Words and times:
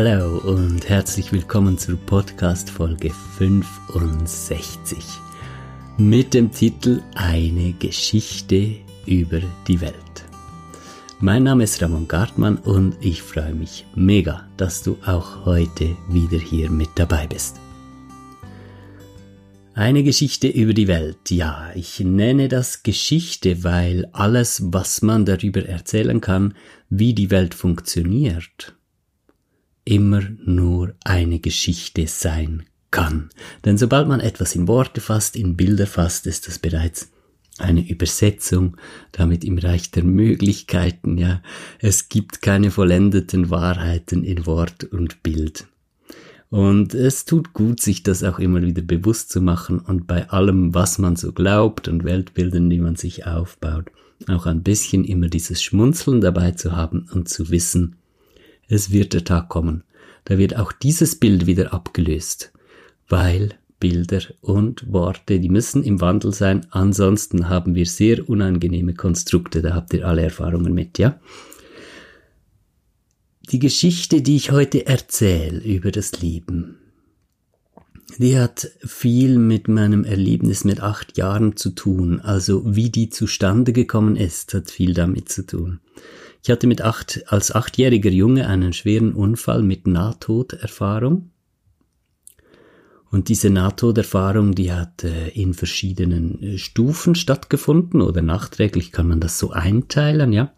Hallo 0.00 0.38
und 0.38 0.88
herzlich 0.88 1.32
willkommen 1.32 1.76
zur 1.76 1.96
Podcast 1.96 2.70
Folge 2.70 3.10
65 3.36 4.96
mit 5.96 6.34
dem 6.34 6.52
Titel 6.52 7.02
Eine 7.16 7.72
Geschichte 7.72 8.76
über 9.06 9.40
die 9.66 9.80
Welt. 9.80 9.94
Mein 11.18 11.42
Name 11.42 11.64
ist 11.64 11.82
Ramon 11.82 12.06
Gartmann 12.06 12.58
und 12.58 12.94
ich 13.00 13.22
freue 13.22 13.54
mich 13.54 13.86
mega, 13.96 14.46
dass 14.56 14.84
du 14.84 14.96
auch 15.04 15.44
heute 15.44 15.96
wieder 16.08 16.38
hier 16.38 16.70
mit 16.70 16.90
dabei 16.94 17.26
bist. 17.26 17.56
Eine 19.74 20.04
Geschichte 20.04 20.46
über 20.46 20.74
die 20.74 20.86
Welt. 20.86 21.28
Ja, 21.28 21.72
ich 21.74 21.98
nenne 21.98 22.46
das 22.46 22.84
Geschichte, 22.84 23.64
weil 23.64 24.08
alles, 24.12 24.62
was 24.66 25.02
man 25.02 25.24
darüber 25.24 25.66
erzählen 25.66 26.20
kann, 26.20 26.54
wie 26.88 27.14
die 27.14 27.32
Welt 27.32 27.54
funktioniert, 27.54 28.77
immer 29.88 30.22
nur 30.44 30.94
eine 31.04 31.38
Geschichte 31.38 32.06
sein 32.06 32.64
kann. 32.90 33.30
Denn 33.64 33.78
sobald 33.78 34.06
man 34.06 34.20
etwas 34.20 34.54
in 34.54 34.68
Worte 34.68 35.00
fasst, 35.00 35.34
in 35.34 35.56
Bilder 35.56 35.86
fasst, 35.86 36.26
ist 36.26 36.46
das 36.46 36.58
bereits 36.58 37.10
eine 37.56 37.88
Übersetzung, 37.88 38.76
damit 39.12 39.44
im 39.44 39.58
Reich 39.58 39.90
der 39.90 40.04
Möglichkeiten, 40.04 41.18
ja. 41.18 41.42
Es 41.80 42.08
gibt 42.08 42.42
keine 42.42 42.70
vollendeten 42.70 43.50
Wahrheiten 43.50 44.24
in 44.24 44.46
Wort 44.46 44.84
und 44.84 45.22
Bild. 45.22 45.66
Und 46.50 46.94
es 46.94 47.24
tut 47.24 47.52
gut, 47.52 47.80
sich 47.80 48.02
das 48.02 48.22
auch 48.22 48.38
immer 48.38 48.62
wieder 48.62 48.82
bewusst 48.82 49.30
zu 49.30 49.40
machen 49.40 49.80
und 49.80 50.06
bei 50.06 50.28
allem, 50.30 50.72
was 50.74 50.98
man 50.98 51.16
so 51.16 51.32
glaubt 51.32 51.88
und 51.88 52.04
Weltbildern, 52.04 52.70
die 52.70 52.78
man 52.78 52.96
sich 52.96 53.26
aufbaut, 53.26 53.86
auch 54.28 54.46
ein 54.46 54.62
bisschen 54.62 55.04
immer 55.04 55.28
dieses 55.28 55.62
Schmunzeln 55.62 56.20
dabei 56.20 56.52
zu 56.52 56.76
haben 56.76 57.08
und 57.12 57.28
zu 57.28 57.50
wissen, 57.50 57.97
es 58.68 58.90
wird 58.90 59.14
der 59.14 59.24
Tag 59.24 59.48
kommen. 59.48 59.84
Da 60.24 60.38
wird 60.38 60.56
auch 60.56 60.72
dieses 60.72 61.16
Bild 61.16 61.46
wieder 61.46 61.72
abgelöst, 61.72 62.52
weil 63.08 63.54
Bilder 63.80 64.22
und 64.40 64.92
Worte, 64.92 65.40
die 65.40 65.48
müssen 65.48 65.82
im 65.84 66.00
Wandel 66.00 66.32
sein, 66.32 66.66
ansonsten 66.70 67.48
haben 67.48 67.74
wir 67.74 67.86
sehr 67.86 68.28
unangenehme 68.28 68.94
Konstrukte, 68.94 69.62
da 69.62 69.74
habt 69.74 69.94
ihr 69.94 70.06
alle 70.06 70.22
Erfahrungen 70.22 70.74
mit, 70.74 70.98
ja? 70.98 71.20
Die 73.50 73.60
Geschichte, 73.60 74.20
die 74.20 74.36
ich 74.36 74.50
heute 74.50 74.84
erzähle 74.86 75.60
über 75.60 75.90
das 75.90 76.20
Leben, 76.20 76.76
die 78.18 78.38
hat 78.38 78.70
viel 78.84 79.38
mit 79.38 79.68
meinem 79.68 80.04
Erlebnis 80.04 80.64
mit 80.64 80.80
acht 80.80 81.16
Jahren 81.16 81.56
zu 81.56 81.70
tun. 81.70 82.20
Also 82.20 82.62
wie 82.66 82.90
die 82.90 83.10
zustande 83.10 83.72
gekommen 83.72 84.16
ist, 84.16 84.54
hat 84.54 84.70
viel 84.70 84.94
damit 84.94 85.28
zu 85.28 85.46
tun. 85.46 85.80
Ich 86.48 86.50
hatte 86.50 86.66
mit 86.66 86.80
acht, 86.80 87.24
als 87.26 87.54
achtjähriger 87.54 88.08
Junge 88.08 88.48
einen 88.48 88.72
schweren 88.72 89.12
Unfall 89.12 89.62
mit 89.62 89.86
Nahtoderfahrung. 89.86 91.30
Und 93.10 93.28
diese 93.28 93.50
Nahtoderfahrung, 93.50 94.54
die 94.54 94.72
hat 94.72 95.04
äh, 95.04 95.28
in 95.28 95.52
verschiedenen 95.52 96.42
äh, 96.42 96.56
Stufen 96.56 97.14
stattgefunden 97.14 98.00
oder 98.00 98.22
nachträglich 98.22 98.92
kann 98.92 99.08
man 99.08 99.20
das 99.20 99.38
so 99.38 99.50
einteilen, 99.50 100.32
ja. 100.32 100.54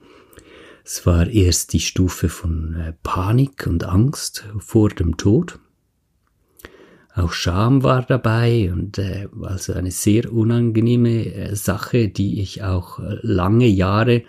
Es 0.84 1.06
war 1.06 1.26
erst 1.26 1.72
die 1.72 1.80
Stufe 1.80 2.28
von 2.28 2.76
äh, 2.76 2.92
Panik 3.02 3.66
und 3.66 3.82
Angst 3.82 4.44
vor 4.60 4.90
dem 4.90 5.16
Tod. 5.16 5.58
Auch 7.16 7.32
Scham 7.32 7.82
war 7.82 8.02
dabei 8.02 8.70
und 8.72 8.96
äh, 8.98 9.26
also 9.42 9.72
eine 9.72 9.90
sehr 9.90 10.32
unangenehme 10.32 11.34
äh, 11.34 11.56
Sache, 11.56 12.06
die 12.10 12.40
ich 12.42 12.62
auch 12.62 13.00
lange 13.22 13.66
Jahre 13.66 14.22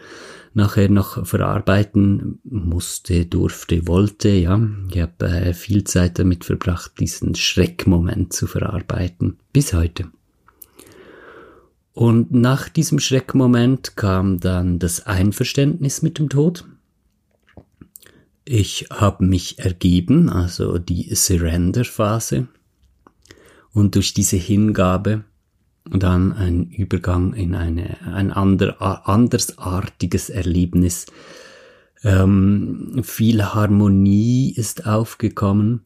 nachher 0.53 0.89
noch 0.89 1.25
verarbeiten 1.25 2.39
musste, 2.44 3.25
durfte, 3.25 3.88
wollte. 3.88 4.30
Ja, 4.30 4.61
ich 4.89 5.02
habe 5.02 5.25
äh, 5.27 5.53
viel 5.53 5.83
Zeit 5.83 6.19
damit 6.19 6.45
verbracht, 6.45 6.99
diesen 6.99 7.35
Schreckmoment 7.35 8.34
zu 8.34 8.47
verarbeiten, 8.47 9.38
bis 9.53 9.73
heute. 9.73 10.12
Und 11.94 12.31
nach 12.31 12.69
diesem 12.69 13.00
Schreckmoment 13.00 13.97
kam 13.97 14.39
dann 14.39 14.79
das 14.79 15.06
Einverständnis 15.06 16.01
mit 16.01 16.19
dem 16.19 16.29
Tod. 16.29 16.66
Ich 18.45 18.88
habe 18.89 19.25
mich 19.25 19.59
ergeben, 19.59 20.29
also 20.29 20.78
die 20.78 21.13
Surrender-Phase. 21.13 22.47
Und 23.73 23.95
durch 23.95 24.13
diese 24.13 24.38
Hingabe 24.38 25.23
dann 25.86 26.34
ein 26.34 26.69
Übergang 26.69 27.34
in 27.34 27.56
eine, 27.56 27.97
ein 28.06 28.31
ander, 28.31 29.08
andersartiges 29.08 30.30
Erlebnis. 30.30 31.08
Ähm, 32.03 33.02
viel 33.03 33.44
Harmonie 33.44 34.53
ist 34.56 34.86
aufgekommen 34.86 35.86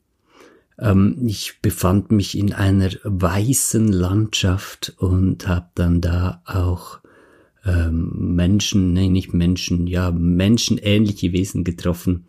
ähm, 0.79 1.17
ich 1.25 1.61
befand 1.61 2.11
mich 2.11 2.37
in 2.37 2.53
einer 2.53 2.91
weißen 3.03 3.87
Landschaft 3.87 4.93
und 4.97 5.47
habe 5.47 5.69
dann 5.75 6.01
da 6.01 6.41
auch 6.45 6.99
ähm, 7.63 8.35
Menschen, 8.35 8.93
nein, 8.93 9.11
nicht 9.11 9.33
Menschen, 9.33 9.87
ja, 9.87 10.11
menschenähnliche 10.11 11.31
Wesen 11.31 11.63
getroffen. 11.63 12.27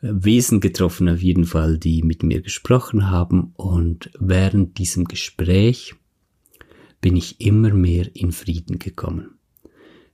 Wesen 0.00 0.60
getroffen 0.60 1.08
auf 1.08 1.22
jeden 1.22 1.46
Fall, 1.46 1.78
die 1.78 2.02
mit 2.02 2.22
mir 2.22 2.42
gesprochen 2.42 3.10
haben. 3.10 3.52
Und 3.56 4.10
während 4.18 4.76
diesem 4.76 5.06
Gespräch 5.06 5.94
bin 7.04 7.16
ich 7.16 7.38
immer 7.38 7.68
mehr 7.74 8.08
in 8.16 8.32
Frieden 8.32 8.78
gekommen. 8.78 9.38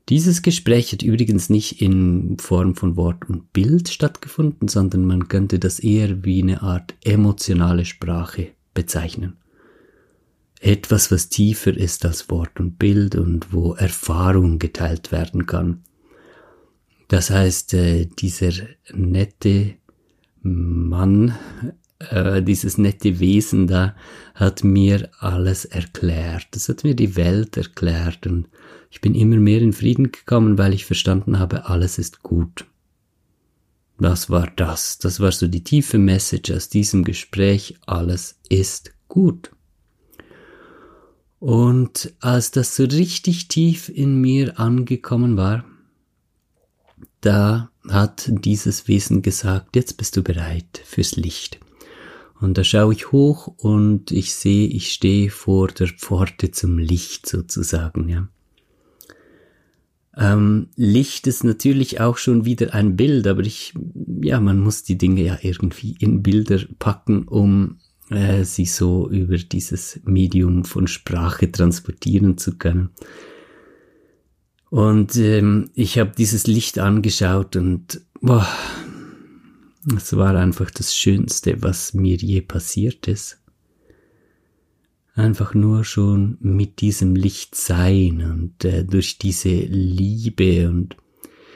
Dieses 0.09 0.43
Gespräch 0.43 0.91
hat 0.91 1.05
übrigens 1.05 1.49
nicht 1.49 1.81
in 1.81 2.37
Form 2.41 2.75
von 2.75 2.97
Wort 2.97 3.31
und 3.31 3.53
Bild 3.53 3.91
stattgefunden, 3.91 4.67
sondern 4.67 5.05
man 5.05 5.29
könnte 5.29 5.61
das 5.61 5.79
eher 5.79 6.25
wie 6.25 6.43
eine 6.43 6.63
Art 6.63 6.97
emotionale 7.05 7.85
Sprache 7.85 8.49
bezeichnen. 8.75 9.37
Etwas, 10.59 11.13
was 11.13 11.29
tiefer 11.29 11.77
ist 11.77 12.05
als 12.05 12.29
Wort 12.29 12.59
und 12.59 12.77
Bild 12.77 13.15
und 13.15 13.53
wo 13.53 13.75
Erfahrung 13.75 14.59
geteilt 14.59 15.13
werden 15.13 15.47
kann. 15.47 15.85
Das 17.07 17.31
heißt, 17.31 17.73
äh, 17.75 18.07
dieser 18.07 18.51
nette 18.93 19.75
Mann, 20.43 21.37
äh, 22.01 22.43
dieses 22.43 22.79
nette 22.79 23.21
Wesen 23.21 23.67
da, 23.67 23.95
hat 24.35 24.65
mir 24.65 25.11
alles 25.19 25.65
erklärt. 25.65 26.49
Das 26.53 26.69
hat 26.69 26.85
mir 26.85 26.95
die 26.95 27.17
Welt 27.17 27.57
erklärt 27.57 28.27
und 28.27 28.49
ich 28.91 29.01
bin 29.01 29.15
immer 29.15 29.37
mehr 29.37 29.61
in 29.61 29.73
Frieden 29.73 30.11
gekommen, 30.11 30.59
weil 30.59 30.73
ich 30.73 30.85
verstanden 30.85 31.39
habe, 31.39 31.67
alles 31.67 31.99
ist 31.99 32.23
gut. 32.23 32.65
Was 33.99 34.31
war 34.31 34.51
das? 34.57 34.99
Das 34.99 35.21
war 35.21 35.31
so 35.31 35.47
die 35.47 35.63
tiefe 35.63 35.99
Message 35.99 36.51
aus 36.51 36.71
diesem 36.71 37.05
Gespräch, 37.05 37.79
alles 37.87 38.41
ist 38.49 38.93
gut. 39.09 39.51
Und 41.39 42.13
als 42.21 42.51
das 42.51 42.77
so 42.77 42.85
richtig 42.85 43.49
tief 43.49 43.89
in 43.89 44.21
mir 44.21 44.59
angekommen 44.59 45.37
war, 45.37 45.65
da 47.21 47.71
hat 47.89 48.31
dieses 48.31 48.89
Wesen 48.89 49.23
gesagt, 49.23 49.77
jetzt 49.77 49.97
bist 49.97 50.17
du 50.17 50.23
bereit 50.23 50.83
fürs 50.85 51.17
Licht. 51.17 51.61
Und 52.41 52.57
da 52.57 52.65
schaue 52.65 52.95
ich 52.95 53.13
hoch 53.13 53.47
und 53.47 54.11
ich 54.11 54.35
sehe, 54.35 54.67
ich 54.67 54.93
stehe 54.93 55.31
vor 55.31 55.69
der 55.69 55.89
Pforte 55.89 56.51
zum 56.51 56.79
Licht 56.79 57.29
sozusagen, 57.29 58.09
ja. 58.09 58.29
Ähm, 60.17 60.69
Licht 60.75 61.27
ist 61.27 61.45
natürlich 61.45 62.01
auch 62.01 62.17
schon 62.17 62.45
wieder 62.45 62.75
ein 62.75 62.97
Bild, 62.97 63.27
aber 63.27 63.43
ich, 63.43 63.75
ja, 64.23 64.41
man 64.41 64.59
muss 64.59 64.83
die 64.83 64.99
Dinge 64.99 65.23
ja 65.23 65.39
irgendwie 65.41 65.97
in 66.01 66.23
Bilder 66.23 66.59
packen, 66.79 67.29
um 67.29 67.79
äh, 68.11 68.45
sie 68.45 68.67
so 68.67 69.09
über 69.09 69.39
dieses 69.39 70.01
Medium 70.05 70.65
von 70.65 70.89
Sprache 70.89 71.51
transportieren 71.51 72.39
zu 72.39 72.59
können. 72.59 72.91
Und 74.69 75.17
ähm, 75.17 75.71
ich 75.75 75.99
habe 75.99 76.13
dieses 76.17 76.47
Licht 76.47 76.79
angeschaut 76.79 77.57
und 77.57 78.01
boah, 78.21 78.47
es 79.97 80.17
war 80.17 80.35
einfach 80.35 80.71
das 80.71 80.95
Schönste, 80.95 81.63
was 81.63 81.95
mir 81.95 82.17
je 82.17 82.41
passiert 82.41 83.09
ist 83.09 83.41
einfach 85.21 85.55
nur 85.55 85.85
schon 85.85 86.39
mit 86.41 86.81
diesem 86.81 87.15
Licht 87.15 87.55
sein 87.55 88.23
und 88.23 88.65
äh, 88.65 88.85
durch 88.85 89.19
diese 89.19 89.51
Liebe 89.51 90.69
und 90.69 90.97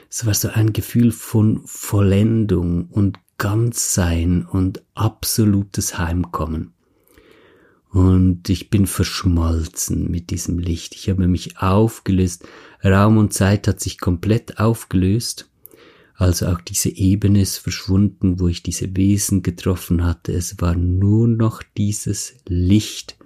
es 0.09 0.25
war 0.25 0.33
so 0.33 0.49
ein 0.49 0.71
Gefühl 0.71 1.11
von 1.11 1.61
Vollendung 1.65 2.87
und 2.87 3.19
Ganzsein 3.37 4.45
und 4.45 4.81
absolutes 4.93 5.97
Heimkommen. 5.97 6.73
Und 7.89 8.49
ich 8.49 8.69
bin 8.69 8.87
verschmolzen 8.87 10.09
mit 10.09 10.29
diesem 10.29 10.59
Licht. 10.59 10.95
Ich 10.95 11.09
habe 11.09 11.27
mich 11.27 11.57
aufgelöst. 11.57 12.47
Raum 12.83 13.17
und 13.17 13.33
Zeit 13.33 13.67
hat 13.67 13.81
sich 13.81 13.99
komplett 13.99 14.57
aufgelöst. 14.57 15.49
Also 16.17 16.47
auch 16.47 16.61
diese 16.61 16.89
Ebene 16.89 17.41
ist 17.41 17.57
verschwunden, 17.57 18.39
wo 18.39 18.47
ich 18.47 18.63
diese 18.63 18.95
Wesen 18.95 19.43
getroffen 19.43 20.05
hatte. 20.05 20.31
Es 20.31 20.61
war 20.61 20.75
nur 20.75 21.27
noch 21.27 21.61
dieses 21.77 22.35
Licht, 22.47 23.17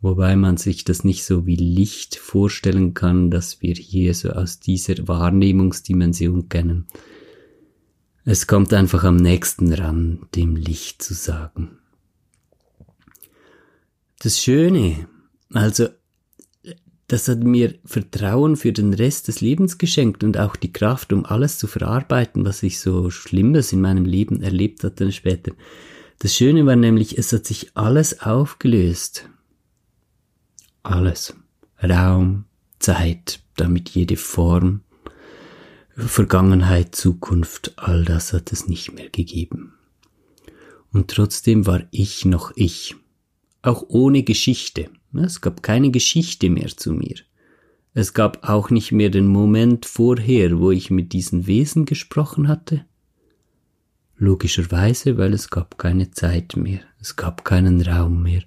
wobei 0.00 0.34
man 0.36 0.56
sich 0.56 0.84
das 0.84 1.04
nicht 1.04 1.24
so 1.24 1.46
wie 1.46 1.56
Licht 1.56 2.16
vorstellen 2.16 2.94
kann, 2.94 3.30
dass 3.30 3.60
wir 3.60 3.74
hier 3.74 4.14
so 4.14 4.30
aus 4.30 4.60
dieser 4.60 5.06
Wahrnehmungsdimension 5.06 6.48
kennen. 6.48 6.86
Es 8.24 8.46
kommt 8.46 8.72
einfach 8.72 9.04
am 9.04 9.16
nächsten 9.16 9.72
ran, 9.72 10.26
dem 10.34 10.56
Licht 10.56 11.02
zu 11.02 11.12
sagen. 11.12 11.78
Das 14.20 14.40
Schöne, 14.40 15.08
also 15.52 15.88
das 17.12 17.28
hat 17.28 17.44
mir 17.44 17.74
Vertrauen 17.84 18.56
für 18.56 18.72
den 18.72 18.94
Rest 18.94 19.28
des 19.28 19.42
Lebens 19.42 19.76
geschenkt 19.76 20.24
und 20.24 20.38
auch 20.38 20.56
die 20.56 20.72
Kraft, 20.72 21.12
um 21.12 21.26
alles 21.26 21.58
zu 21.58 21.66
verarbeiten, 21.66 22.46
was 22.46 22.62
ich 22.62 22.80
so 22.80 23.10
Schlimmes 23.10 23.70
in 23.70 23.82
meinem 23.82 24.06
Leben 24.06 24.42
erlebt 24.42 24.82
hatte 24.82 25.12
später. 25.12 25.52
Das 26.20 26.34
Schöne 26.34 26.64
war 26.64 26.74
nämlich, 26.74 27.18
es 27.18 27.30
hat 27.34 27.44
sich 27.44 27.76
alles 27.76 28.22
aufgelöst. 28.22 29.28
Alles. 30.82 31.36
Raum, 31.82 32.46
Zeit, 32.78 33.40
damit 33.56 33.90
jede 33.90 34.16
Form, 34.16 34.80
Vergangenheit, 35.94 36.94
Zukunft, 36.94 37.74
all 37.76 38.06
das 38.06 38.32
hat 38.32 38.52
es 38.52 38.68
nicht 38.68 38.94
mehr 38.94 39.10
gegeben. 39.10 39.74
Und 40.94 41.10
trotzdem 41.10 41.66
war 41.66 41.82
ich 41.90 42.24
noch 42.24 42.52
ich, 42.56 42.96
auch 43.60 43.84
ohne 43.88 44.22
Geschichte. 44.22 44.88
Es 45.14 45.40
gab 45.40 45.62
keine 45.62 45.90
Geschichte 45.90 46.50
mehr 46.50 46.68
zu 46.68 46.92
mir. 46.92 47.16
Es 47.94 48.14
gab 48.14 48.48
auch 48.48 48.70
nicht 48.70 48.92
mehr 48.92 49.10
den 49.10 49.26
Moment 49.26 49.84
vorher, 49.84 50.58
wo 50.58 50.70
ich 50.70 50.90
mit 50.90 51.12
diesen 51.12 51.46
Wesen 51.46 51.84
gesprochen 51.84 52.48
hatte. 52.48 52.84
Logischerweise, 54.16 55.18
weil 55.18 55.34
es 55.34 55.50
gab 55.50 55.78
keine 55.78 56.10
Zeit 56.10 56.56
mehr, 56.56 56.80
es 57.00 57.16
gab 57.16 57.44
keinen 57.44 57.82
Raum 57.82 58.22
mehr, 58.22 58.42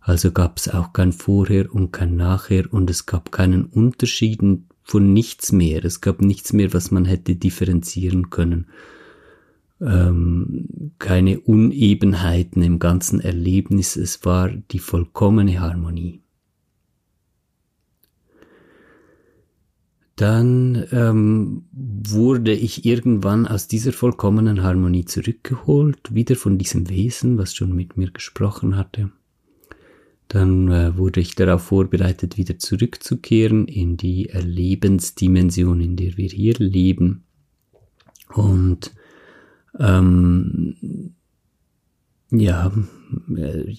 also 0.00 0.30
gab 0.30 0.56
es 0.56 0.68
auch 0.68 0.92
kein 0.94 1.12
Vorher 1.12 1.74
und 1.74 1.92
kein 1.92 2.16
Nachher 2.16 2.72
und 2.72 2.88
es 2.88 3.04
gab 3.04 3.30
keinen 3.30 3.66
Unterschieden 3.66 4.68
von 4.88 5.12
nichts 5.12 5.52
mehr. 5.52 5.84
Es 5.84 6.00
gab 6.00 6.22
nichts 6.22 6.54
mehr, 6.54 6.72
was 6.72 6.90
man 6.90 7.04
hätte 7.04 7.36
differenzieren 7.36 8.30
können. 8.30 8.68
Ähm, 9.80 10.92
keine 10.98 11.40
Unebenheiten 11.40 12.62
im 12.62 12.78
ganzen 12.78 13.20
Erlebnis. 13.20 13.96
Es 13.96 14.24
war 14.24 14.48
die 14.50 14.80
vollkommene 14.80 15.60
Harmonie. 15.60 16.20
Dann 20.18 20.84
ähm, 20.90 21.62
wurde 21.70 22.52
ich 22.52 22.84
irgendwann 22.84 23.46
aus 23.46 23.68
dieser 23.68 23.92
vollkommenen 23.92 24.64
Harmonie 24.64 25.04
zurückgeholt, 25.04 26.12
wieder 26.12 26.34
von 26.34 26.58
diesem 26.58 26.88
Wesen, 26.88 27.38
was 27.38 27.54
schon 27.54 27.72
mit 27.72 27.96
mir 27.96 28.10
gesprochen 28.10 28.76
hatte. 28.76 29.12
Dann 30.26 30.68
äh, 30.72 30.98
wurde 30.98 31.20
ich 31.20 31.36
darauf 31.36 31.62
vorbereitet, 31.62 32.36
wieder 32.36 32.58
zurückzukehren 32.58 33.68
in 33.68 33.96
die 33.96 34.28
Erlebensdimension, 34.28 35.80
in 35.80 35.94
der 35.94 36.16
wir 36.16 36.28
hier 36.28 36.54
leben. 36.58 37.22
Und 38.34 38.92
ähm, 39.78 41.14
ja, 42.30 42.72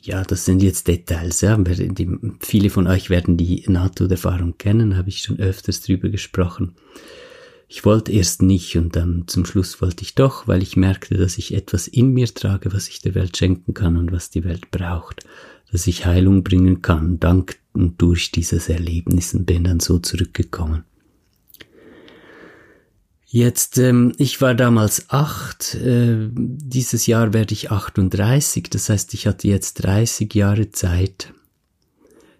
ja, 0.01 0.23
das 0.23 0.45
sind 0.45 0.63
jetzt 0.63 0.87
Details. 0.87 1.41
Ja. 1.41 1.61
Viele 2.39 2.69
von 2.69 2.87
euch 2.87 3.09
werden 3.09 3.37
die 3.37 3.63
Nahtoderfahrung 3.67 4.57
kennen, 4.57 4.97
habe 4.97 5.09
ich 5.09 5.19
schon 5.19 5.39
öfters 5.39 5.81
drüber 5.81 6.09
gesprochen. 6.09 6.73
Ich 7.67 7.85
wollte 7.85 8.11
erst 8.11 8.41
nicht 8.41 8.75
und 8.77 8.95
dann 8.95 9.25
zum 9.27 9.45
Schluss 9.45 9.79
wollte 9.79 10.03
ich 10.03 10.15
doch, 10.15 10.47
weil 10.47 10.63
ich 10.63 10.75
merkte, 10.75 11.15
dass 11.17 11.37
ich 11.37 11.53
etwas 11.53 11.87
in 11.87 12.11
mir 12.13 12.25
trage, 12.25 12.73
was 12.73 12.87
ich 12.87 13.01
der 13.01 13.13
Welt 13.13 13.37
schenken 13.37 13.75
kann 13.75 13.95
und 13.95 14.11
was 14.11 14.31
die 14.31 14.43
Welt 14.43 14.71
braucht 14.71 15.23
dass 15.71 15.87
ich 15.87 16.05
Heilung 16.05 16.43
bringen 16.43 16.81
kann, 16.81 17.19
dank 17.19 17.59
und 17.73 18.01
durch 18.01 18.31
dieses 18.31 18.69
Erlebnis 18.69 19.33
und 19.33 19.45
bin 19.45 19.63
dann 19.63 19.79
so 19.79 19.99
zurückgekommen. 19.99 20.83
Jetzt, 23.31 23.77
ähm, 23.77 24.11
ich 24.17 24.41
war 24.41 24.55
damals 24.55 25.11
acht, 25.11 25.75
äh, 25.75 26.29
dieses 26.33 27.05
Jahr 27.05 27.31
werde 27.31 27.53
ich 27.53 27.69
38, 27.69 28.71
das 28.71 28.89
heißt, 28.89 29.13
ich 29.13 29.27
hatte 29.27 29.47
jetzt 29.47 29.83
30 29.83 30.33
Jahre 30.33 30.71
Zeit, 30.71 31.31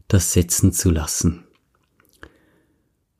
das 0.07 0.33
setzen 0.33 0.73
zu 0.73 0.89
lassen. 0.89 1.43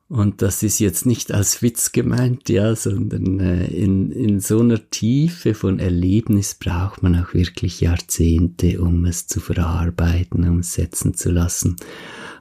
Und 0.08 0.42
das 0.42 0.64
ist 0.64 0.80
jetzt 0.80 1.06
nicht 1.06 1.30
als 1.30 1.62
Witz 1.62 1.92
gemeint, 1.92 2.48
ja, 2.48 2.74
sondern 2.74 3.38
äh, 3.38 3.66
in, 3.66 4.10
in 4.10 4.40
so 4.40 4.58
einer 4.58 4.90
Tiefe 4.90 5.54
von 5.54 5.78
Erlebnis 5.78 6.56
braucht 6.56 7.04
man 7.04 7.14
auch 7.14 7.34
wirklich 7.34 7.80
Jahrzehnte, 7.80 8.80
um 8.80 9.04
es 9.04 9.28
zu 9.28 9.38
verarbeiten, 9.38 10.48
um 10.48 10.58
es 10.58 10.72
setzen 10.72 11.14
zu 11.14 11.30
lassen. 11.30 11.76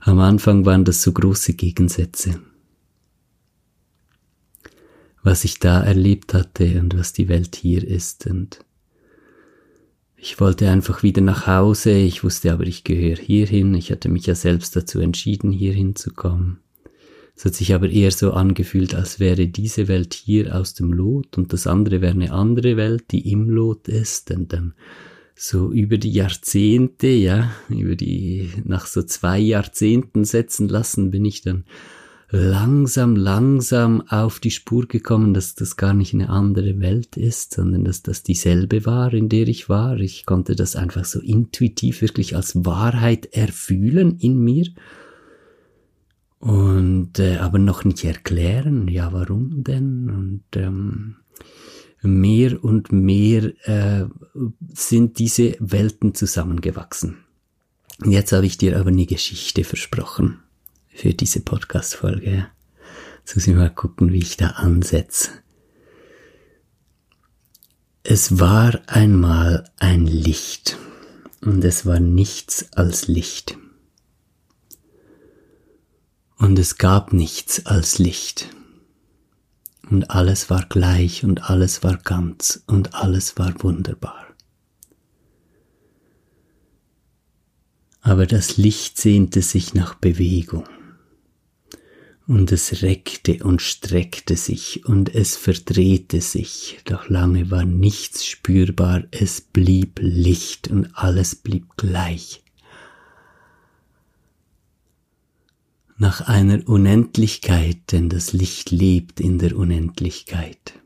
Am 0.02 0.18
Anfang 0.18 0.66
waren 0.66 0.86
das 0.86 1.04
so 1.04 1.12
große 1.12 1.54
Gegensätze. 1.54 2.40
Was 5.24 5.44
ich 5.44 5.60
da 5.60 5.82
erlebt 5.82 6.34
hatte 6.34 6.80
und 6.80 6.98
was 6.98 7.14
die 7.14 7.28
Welt 7.28 7.56
hier 7.56 7.86
ist 7.86 8.26
und 8.28 8.60
ich 10.22 10.40
wollte 10.42 10.70
einfach 10.70 11.02
wieder 11.02 11.22
nach 11.22 11.48
Hause, 11.48 11.92
ich 11.92 12.26
wusste 12.26 12.52
aber, 12.52 12.66
ich 12.66 12.84
gehöre 12.84 13.16
hierhin, 13.16 13.74
ich 13.74 13.90
hatte 13.90 14.10
mich 14.10 14.26
ja 14.26 14.36
selbst 14.36 14.76
dazu 14.76 15.00
entschieden, 15.00 15.52
hierhin 15.52 15.96
zu 15.96 16.12
kommen. 16.12 16.60
Es 17.38 17.46
hat 17.46 17.56
sich 17.56 17.74
aber 17.74 17.90
eher 17.90 18.12
so 18.12 18.34
angefühlt, 18.34 18.94
als 18.94 19.22
wäre 19.22 19.48
diese 19.48 19.88
Welt 19.88 20.14
hier 20.14 20.54
aus 20.58 20.74
dem 20.74 20.92
Lot 20.92 21.38
und 21.38 21.54
das 21.54 21.68
andere 21.68 22.02
wäre 22.02 22.12
eine 22.12 22.34
andere 22.34 22.76
Welt, 22.76 23.06
die 23.12 23.32
im 23.32 23.50
Lot 23.50 23.88
ist. 23.88 24.30
Und 24.32 24.52
dann 24.52 24.74
so 25.36 25.72
über 25.72 25.98
die 25.98 26.12
Jahrzehnte, 26.12 27.08
ja, 27.08 27.50
über 27.70 27.96
die, 27.96 28.50
nach 28.66 28.88
so 28.88 29.04
zwei 29.04 29.40
Jahrzehnten 29.40 30.26
setzen 30.26 30.68
lassen, 30.68 31.12
bin 31.12 31.24
ich 31.24 31.42
dann 31.42 31.64
langsam, 32.32 33.16
langsam 33.16 34.02
auf 34.08 34.40
die 34.40 34.52
Spur 34.52 34.88
gekommen, 34.88 35.34
dass 35.34 35.56
das 35.56 35.78
gar 35.78 35.94
nicht 35.94 36.14
eine 36.14 36.30
andere 36.30 36.80
Welt 36.80 37.18
ist, 37.18 37.54
sondern 37.54 37.86
dass 37.86 38.04
das 38.04 38.22
dieselbe 38.24 38.86
war, 38.86 39.14
in 39.14 39.30
der 39.30 39.48
ich 39.48 39.68
war. 39.68 39.98
Ich 39.98 40.26
konnte 40.26 40.56
das 40.56 40.76
einfach 40.76 41.06
so 41.06 41.20
intuitiv 41.20 42.02
wirklich 42.02 42.36
als 42.36 42.66
Wahrheit 42.66 43.34
erfühlen 43.34 44.18
in 44.20 44.40
mir 44.40 44.68
und 46.40 47.20
äh, 47.20 47.38
aber 47.38 47.58
noch 47.58 47.84
nicht 47.84 48.04
erklären, 48.06 48.88
ja, 48.88 49.12
warum 49.12 49.64
denn? 49.64 50.10
Und 50.10 50.44
ähm, 50.56 51.16
mehr 52.02 52.64
und 52.64 52.92
mehr 52.92 53.52
äh, 53.68 54.06
sind 54.74 55.20
diese 55.20 55.56
Welten 55.60 56.14
zusammengewachsen. 56.14 57.18
Jetzt 58.06 58.32
habe 58.32 58.46
ich 58.46 58.58
dir 58.58 58.80
aber 58.80 58.90
eine 58.90 59.06
Geschichte 59.06 59.64
versprochen 59.66 60.40
für 60.90 61.14
diese 61.14 61.42
Podcast-Folge. 61.42 62.48
Jetzt 63.20 63.36
muss 63.36 63.48
ich 63.48 63.56
mal 63.56 63.74
gucken, 63.74 64.12
wie 64.12 64.20
ich 64.20 64.38
da 64.38 64.48
ansetze. 64.48 65.30
Es 68.04 68.40
war 68.40 68.80
einmal 68.88 69.70
ein 69.78 70.08
Licht 70.08 70.78
und 71.42 71.64
es 71.64 71.86
war 71.86 72.00
nichts 72.00 72.74
als 72.74 73.08
Licht 73.08 73.58
und 76.40 76.58
es 76.58 76.78
gab 76.78 77.14
nichts 77.14 77.66
als 77.66 78.00
Licht. 78.00 78.50
Und 79.90 80.10
alles 80.10 80.50
war 80.50 80.66
gleich 80.68 81.24
und 81.24 81.50
alles 81.50 81.84
war 81.84 81.98
ganz 81.98 82.64
und 82.68 82.94
alles 82.94 83.38
war 83.38 83.54
wunderbar. 83.62 84.28
Aber 88.02 88.26
das 88.26 88.58
Licht 88.58 88.98
sehnte 88.98 89.42
sich 89.42 89.74
nach 89.74 89.96
Bewegung. 89.96 90.64
Und 92.30 92.52
es 92.52 92.84
reckte 92.84 93.44
und 93.44 93.60
streckte 93.60 94.38
sich 94.38 94.86
und 94.86 95.16
es 95.16 95.36
verdrehte 95.36 96.22
sich, 96.22 96.78
doch 96.86 97.10
lange 97.10 97.50
war 97.50 97.66
nichts 97.66 98.24
spürbar, 98.24 99.04
es 99.10 99.42
blieb 99.42 100.00
Licht 100.00 100.68
und 100.68 100.92
alles 100.94 101.36
blieb 101.36 101.76
gleich. 101.76 102.44
nach 106.02 106.22
einer 106.22 106.66
Unendlichkeit, 106.68 107.92
denn 107.92 108.08
das 108.08 108.32
Licht 108.32 108.72
lebt 108.72 109.20
in 109.20 109.38
der 109.38 109.58
Unendlichkeit. 109.58 110.80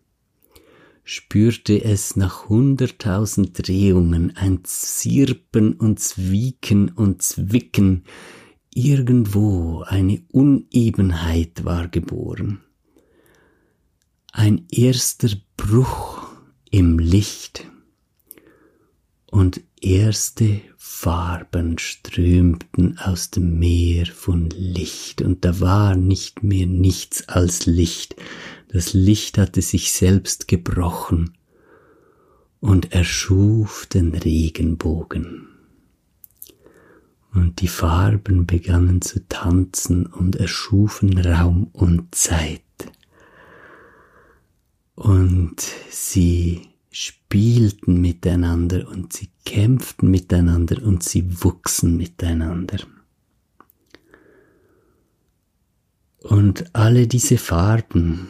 Spürte 1.03 1.83
es 1.83 2.15
nach 2.15 2.49
hunderttausend 2.49 3.67
Drehungen 3.67 4.35
ein 4.35 4.61
Zirpen 4.63 5.73
und 5.73 5.99
Zwieken 5.99 6.89
und 6.89 7.21
Zwicken, 7.21 8.05
irgendwo 8.75 9.83
eine 9.87 10.21
Unebenheit 10.31 11.65
war 11.65 11.87
geboren. 11.87 12.61
Ein 14.31 14.65
erster 14.71 15.29
Bruch 15.57 16.27
im 16.71 16.97
Licht 16.99 17.65
und 19.27 19.61
erste 19.81 20.61
Farben 20.77 21.77
strömten 21.77 22.97
aus 22.97 23.29
dem 23.29 23.59
Meer 23.59 24.05
von 24.05 24.49
Licht, 24.49 25.21
und 25.21 25.43
da 25.45 25.59
war 25.59 25.95
nicht 25.95 26.43
mehr 26.43 26.65
nichts 26.65 27.27
als 27.29 27.65
Licht. 27.65 28.15
Das 28.69 28.93
Licht 28.93 29.37
hatte 29.37 29.61
sich 29.61 29.91
selbst 29.91 30.47
gebrochen 30.47 31.37
und 32.59 32.91
erschuf 32.93 33.85
den 33.85 34.15
Regenbogen. 34.15 35.52
Und 37.33 37.61
die 37.61 37.67
Farben 37.67 38.45
begannen 38.45 39.01
zu 39.01 39.27
tanzen 39.27 40.05
und 40.05 40.35
erschufen 40.35 41.17
Raum 41.17 41.69
und 41.73 42.13
Zeit. 42.13 42.61
Und 44.95 45.55
sie 45.89 46.61
spielten 46.91 47.99
miteinander 47.99 48.87
und 48.87 49.13
sie 49.13 49.29
kämpften 49.45 50.11
miteinander 50.11 50.83
und 50.83 51.01
sie 51.01 51.43
wuchsen 51.43 51.97
miteinander. 51.97 52.77
Und 56.19 56.75
alle 56.75 57.07
diese 57.07 57.39
Farben, 57.39 58.29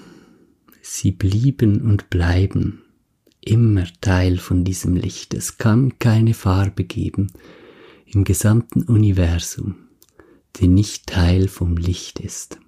sie 0.81 1.11
blieben 1.11 1.81
und 1.81 2.09
bleiben 2.09 2.83
immer 3.41 3.85
Teil 3.99 4.37
von 4.37 4.63
diesem 4.63 4.95
Licht. 4.95 5.33
Es 5.33 5.57
kann 5.57 5.99
keine 5.99 6.33
Farbe 6.33 6.85
geben 6.85 7.33
im 8.15 8.23
gesamten 8.23 8.83
Universum, 8.83 9.75
die 10.57 10.67
nicht 10.67 11.07
Teil 11.07 11.47
vom 11.47 11.77
Licht 11.77 12.19
ist. 12.19 12.59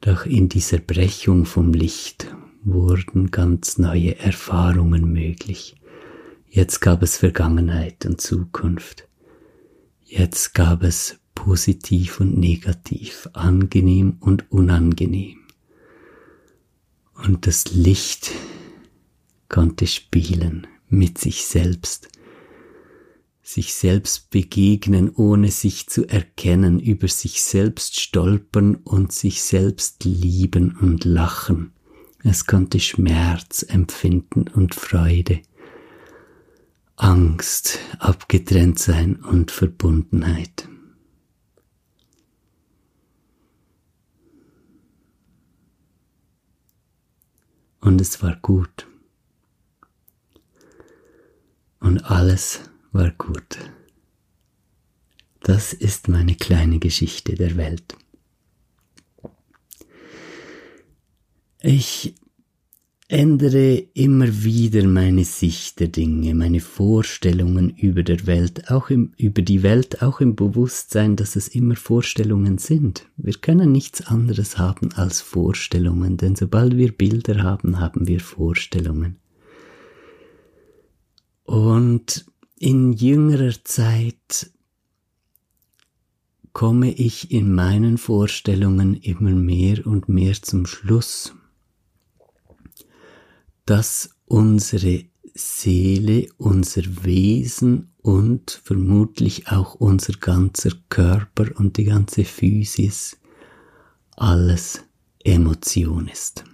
Doch 0.00 0.24
in 0.24 0.48
dieser 0.48 0.78
Brechung 0.78 1.44
vom 1.44 1.72
Licht 1.72 2.34
wurden 2.62 3.30
ganz 3.30 3.78
neue 3.78 4.18
Erfahrungen 4.18 5.12
möglich. 5.12 5.76
Jetzt 6.48 6.80
gab 6.80 7.02
es 7.02 7.18
Vergangenheit 7.18 8.06
und 8.06 8.20
Zukunft. 8.20 9.06
Jetzt 10.02 10.54
gab 10.54 10.82
es 10.82 11.18
positiv 11.34 12.20
und 12.20 12.38
negativ, 12.38 13.28
angenehm 13.34 14.16
und 14.20 14.50
unangenehm. 14.50 15.38
Und 17.14 17.46
das 17.46 17.72
Licht 17.72 18.32
konnte 19.48 19.86
spielen 19.86 20.66
mit 20.88 21.18
sich 21.18 21.44
selbst, 21.44 22.08
sich 23.52 23.74
selbst 23.74 24.30
begegnen, 24.30 25.10
ohne 25.10 25.50
sich 25.50 25.88
zu 25.88 26.06
erkennen, 26.06 26.78
über 26.78 27.08
sich 27.08 27.42
selbst 27.42 27.98
stolpern 27.98 28.76
und 28.76 29.12
sich 29.12 29.42
selbst 29.42 30.04
lieben 30.04 30.76
und 30.76 31.04
lachen. 31.04 31.72
Es 32.22 32.46
konnte 32.46 32.78
Schmerz 32.78 33.64
empfinden 33.68 34.46
und 34.46 34.76
Freude, 34.76 35.42
Angst, 36.94 37.80
abgetrennt 37.98 38.78
sein 38.78 39.16
und 39.16 39.50
Verbundenheit. 39.50 40.68
Und 47.80 48.00
es 48.00 48.22
war 48.22 48.36
gut. 48.36 48.86
Und 51.80 52.04
alles 52.04 52.69
war 52.92 53.10
gut. 53.12 53.58
Das 55.42 55.72
ist 55.72 56.08
meine 56.08 56.34
kleine 56.34 56.78
Geschichte 56.78 57.34
der 57.34 57.56
Welt. 57.56 57.96
Ich 61.62 62.14
ändere 63.08 63.74
immer 63.94 64.44
wieder 64.44 64.86
meine 64.86 65.24
Sicht 65.24 65.80
der 65.80 65.88
Dinge, 65.88 66.34
meine 66.34 66.60
Vorstellungen 66.60 67.70
über 67.70 68.04
der 68.04 68.26
Welt, 68.26 68.70
auch 68.70 68.88
im, 68.88 69.12
über 69.16 69.42
die 69.42 69.64
Welt, 69.64 70.00
auch 70.00 70.20
im 70.20 70.36
Bewusstsein, 70.36 71.16
dass 71.16 71.34
es 71.34 71.48
immer 71.48 71.74
Vorstellungen 71.74 72.58
sind. 72.58 73.08
Wir 73.16 73.34
können 73.34 73.72
nichts 73.72 74.06
anderes 74.06 74.58
haben 74.58 74.92
als 74.92 75.20
Vorstellungen, 75.20 76.18
denn 76.18 76.36
sobald 76.36 76.76
wir 76.76 76.92
Bilder 76.92 77.42
haben, 77.42 77.80
haben 77.80 78.06
wir 78.06 78.20
Vorstellungen. 78.20 79.16
Und 81.42 82.29
in 82.60 82.92
jüngerer 82.92 83.54
Zeit 83.64 84.50
komme 86.52 86.92
ich 86.92 87.30
in 87.30 87.54
meinen 87.54 87.96
Vorstellungen 87.96 88.94
immer 88.94 89.30
mehr 89.30 89.86
und 89.86 90.10
mehr 90.10 90.34
zum 90.34 90.66
Schluss, 90.66 91.32
dass 93.64 94.10
unsere 94.26 95.04
Seele, 95.32 96.26
unser 96.36 96.82
Wesen 97.02 97.94
und 98.02 98.60
vermutlich 98.62 99.48
auch 99.48 99.76
unser 99.76 100.12
ganzer 100.12 100.72
Körper 100.90 101.46
und 101.58 101.78
die 101.78 101.84
ganze 101.84 102.24
Physis 102.24 103.16
alles 104.16 104.82
Emotion 105.24 106.08
ist. 106.08 106.44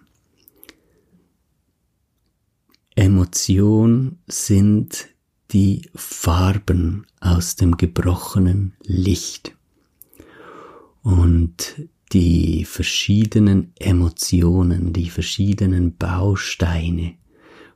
Emotion 2.94 4.20
sind 4.28 5.15
die 5.52 5.82
Farben 5.94 7.06
aus 7.20 7.56
dem 7.56 7.76
gebrochenen 7.76 8.74
Licht. 8.82 9.54
Und 11.02 11.88
die 12.12 12.64
verschiedenen 12.64 13.72
Emotionen, 13.78 14.92
die 14.92 15.10
verschiedenen 15.10 15.96
Bausteine 15.96 17.14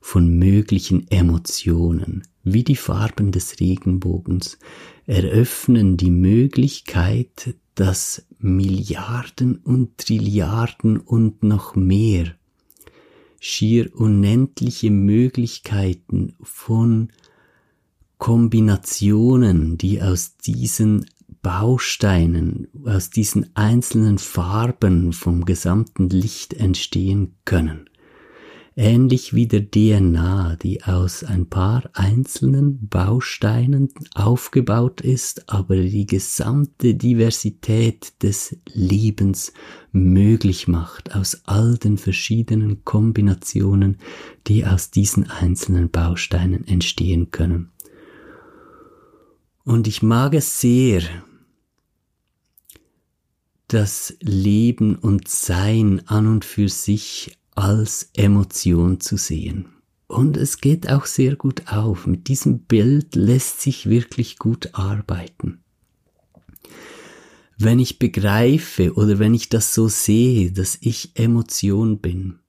von 0.00 0.38
möglichen 0.38 1.08
Emotionen, 1.10 2.22
wie 2.42 2.64
die 2.64 2.76
Farben 2.76 3.32
des 3.32 3.60
Regenbogens, 3.60 4.58
eröffnen 5.06 5.96
die 5.96 6.10
Möglichkeit, 6.10 7.54
dass 7.74 8.26
Milliarden 8.38 9.56
und 9.56 9.98
Trilliarden 9.98 10.96
und 10.98 11.42
noch 11.42 11.76
mehr 11.76 12.34
schier 13.38 13.94
unendliche 13.94 14.90
Möglichkeiten 14.90 16.34
von 16.42 17.08
Kombinationen, 18.20 19.78
die 19.78 20.02
aus 20.02 20.36
diesen 20.36 21.06
Bausteinen, 21.40 22.68
aus 22.84 23.08
diesen 23.08 23.56
einzelnen 23.56 24.18
Farben 24.18 25.14
vom 25.14 25.46
gesamten 25.46 26.10
Licht 26.10 26.52
entstehen 26.52 27.34
können. 27.46 27.88
Ähnlich 28.76 29.34
wie 29.34 29.46
der 29.46 29.70
DNA, 29.70 30.56
die 30.56 30.84
aus 30.84 31.24
ein 31.24 31.46
paar 31.48 31.88
einzelnen 31.94 32.88
Bausteinen 32.88 33.88
aufgebaut 34.14 35.00
ist, 35.00 35.48
aber 35.48 35.76
die 35.76 36.04
gesamte 36.04 36.94
Diversität 36.94 38.22
des 38.22 38.58
Lebens 38.66 39.54
möglich 39.92 40.68
macht, 40.68 41.14
aus 41.14 41.40
all 41.46 41.78
den 41.78 41.96
verschiedenen 41.96 42.84
Kombinationen, 42.84 43.96
die 44.46 44.66
aus 44.66 44.90
diesen 44.90 45.30
einzelnen 45.30 45.90
Bausteinen 45.90 46.66
entstehen 46.66 47.30
können. 47.30 47.70
Und 49.70 49.86
ich 49.86 50.02
mag 50.02 50.34
es 50.34 50.60
sehr, 50.60 51.00
das 53.68 54.16
Leben 54.18 54.96
und 54.96 55.28
Sein 55.28 56.02
an 56.08 56.26
und 56.26 56.44
für 56.44 56.68
sich 56.68 57.38
als 57.54 58.10
Emotion 58.14 58.98
zu 58.98 59.16
sehen. 59.16 59.66
Und 60.08 60.36
es 60.36 60.60
geht 60.60 60.90
auch 60.90 61.06
sehr 61.06 61.36
gut 61.36 61.68
auf. 61.68 62.08
Mit 62.08 62.26
diesem 62.26 62.62
Bild 62.62 63.14
lässt 63.14 63.60
sich 63.60 63.88
wirklich 63.88 64.40
gut 64.40 64.70
arbeiten. 64.72 65.62
Wenn 67.56 67.78
ich 67.78 68.00
begreife 68.00 68.94
oder 68.94 69.20
wenn 69.20 69.34
ich 69.34 69.50
das 69.50 69.72
so 69.72 69.86
sehe, 69.86 70.50
dass 70.50 70.78
ich 70.80 71.12
Emotion 71.14 72.00
bin, 72.00 72.39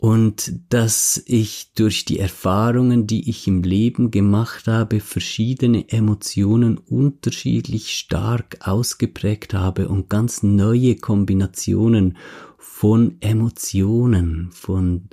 und 0.00 0.54
dass 0.70 1.22
ich 1.26 1.74
durch 1.74 2.06
die 2.06 2.18
Erfahrungen, 2.18 3.06
die 3.06 3.28
ich 3.28 3.46
im 3.46 3.62
Leben 3.62 4.10
gemacht 4.10 4.66
habe, 4.66 4.98
verschiedene 4.98 5.90
Emotionen 5.90 6.78
unterschiedlich 6.78 7.92
stark 7.92 8.66
ausgeprägt 8.66 9.52
habe 9.52 9.88
und 9.88 10.08
ganz 10.08 10.42
neue 10.42 10.96
Kombinationen 10.96 12.16
von 12.56 13.18
Emotionen, 13.20 14.48
von 14.52 15.10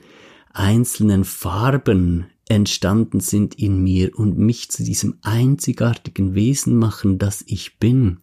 einzelnen 0.54 1.26
Farben 1.26 2.28
entstanden 2.48 3.20
sind 3.20 3.56
in 3.56 3.84
mir 3.84 4.18
und 4.18 4.38
mich 4.38 4.72
zu 4.72 4.86
diesem 4.86 5.18
einzigartigen 5.22 6.34
Wesen 6.34 6.78
machen, 6.78 7.18
das 7.18 7.44
ich 7.46 7.78
bin, 7.78 8.20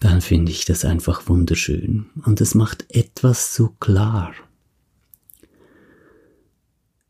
dann 0.00 0.20
finde 0.20 0.50
ich 0.50 0.64
das 0.64 0.84
einfach 0.84 1.28
wunderschön 1.28 2.06
und 2.24 2.40
es 2.40 2.56
macht 2.56 2.86
etwas 2.92 3.54
so 3.54 3.68
klar. 3.78 4.34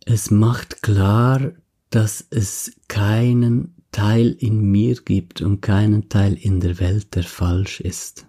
Es 0.06 0.30
macht 0.30 0.82
klar, 0.82 1.52
dass 1.88 2.26
es 2.28 2.76
keinen 2.88 3.74
Teil 3.90 4.32
in 4.38 4.60
mir 4.60 4.96
gibt 4.96 5.40
und 5.40 5.62
keinen 5.62 6.10
Teil 6.10 6.34
in 6.34 6.60
der 6.60 6.78
Welt, 6.78 7.14
der 7.14 7.22
falsch 7.22 7.80
ist. 7.80 8.26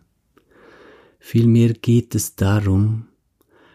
Vielmehr 1.19 1.73
geht 1.73 2.15
es 2.15 2.35
darum, 2.35 3.07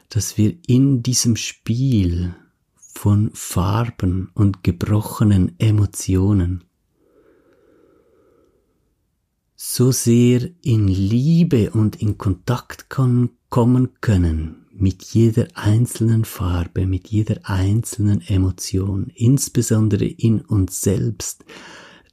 dass 0.08 0.38
wir 0.38 0.56
in 0.66 1.02
diesem 1.02 1.36
Spiel 1.36 2.34
von 2.76 3.30
Farben 3.34 4.30
und 4.34 4.64
gebrochenen 4.64 5.58
Emotionen 5.58 6.64
so 9.56 9.92
sehr 9.92 10.48
in 10.62 10.88
Liebe 10.88 11.70
und 11.72 12.00
in 12.00 12.16
Kontakt 12.16 12.88
kommen 12.88 13.90
können 14.00 14.59
mit 14.72 15.02
jeder 15.02 15.48
einzelnen 15.54 16.24
Farbe, 16.24 16.86
mit 16.86 17.08
jeder 17.08 17.40
einzelnen 17.44 18.20
Emotion, 18.22 19.10
insbesondere 19.14 20.06
in 20.06 20.40
uns 20.40 20.80
selbst, 20.80 21.44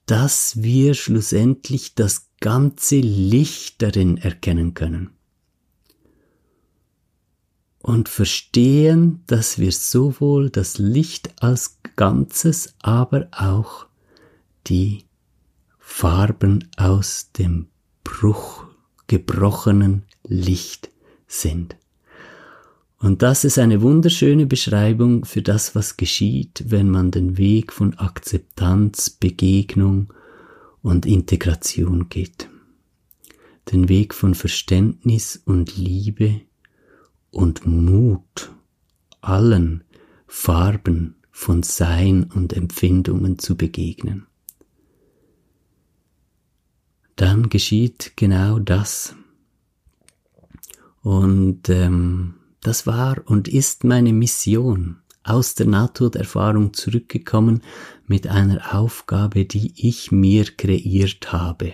dass 0.05 0.61
wir 0.61 0.93
schlussendlich 0.93 1.95
das 1.95 2.29
ganze 2.39 2.99
Licht 2.99 3.81
darin 3.81 4.17
erkennen 4.17 4.73
können. 4.73 5.17
und 7.87 8.09
verstehen, 8.09 9.23
dass 9.27 9.59
wir 9.59 9.71
sowohl 9.71 10.49
das 10.49 10.77
Licht 10.77 11.41
als 11.41 11.79
Ganzes, 11.95 12.75
aber 12.79 13.29
auch 13.31 13.87
die 14.67 15.05
Farben 15.79 16.69
aus 16.75 17.31
dem 17.31 17.69
Bruch 18.03 18.65
gebrochenen 19.07 20.03
Licht 20.27 20.91
sind. 21.27 21.77
Und 22.99 23.21
das 23.21 23.43
ist 23.43 23.59
eine 23.59 23.81
wunderschöne 23.81 24.47
Beschreibung 24.47 25.23
für 25.23 25.43
das, 25.43 25.75
was 25.75 25.97
geschieht, 25.97 26.65
wenn 26.67 26.89
man 26.89 27.11
den 27.11 27.37
Weg 27.37 27.71
von 27.71 27.93
Akzeptanz, 27.95 29.11
Begegnung 29.11 30.11
und 30.81 31.05
Integration 31.05 32.09
geht. 32.09 32.49
Den 33.71 33.87
Weg 33.87 34.15
von 34.15 34.33
Verständnis 34.33 35.41
und 35.45 35.77
Liebe 35.77 36.41
und 37.29 37.67
Mut, 37.67 38.51
allen 39.21 39.83
Farben 40.25 41.15
von 41.31 41.61
Sein 41.61 42.23
und 42.23 42.53
Empfindungen 42.53 43.37
zu 43.37 43.55
begegnen. 43.55 44.25
Dann 47.15 47.49
geschieht 47.49 48.13
genau 48.15 48.57
das. 48.57 49.15
Und 51.01 51.69
ähm, 51.69 52.35
das 52.61 52.87
war 52.87 53.21
und 53.25 53.47
ist 53.47 53.83
meine 53.83 54.13
Mission, 54.13 54.97
aus 55.23 55.55
der 55.55 55.67
Nahtoderfahrung 55.67 56.73
zurückgekommen 56.73 57.61
mit 58.07 58.27
einer 58.27 58.75
Aufgabe, 58.75 59.45
die 59.45 59.73
ich 59.75 60.11
mir 60.11 60.45
kreiert 60.45 61.31
habe 61.31 61.73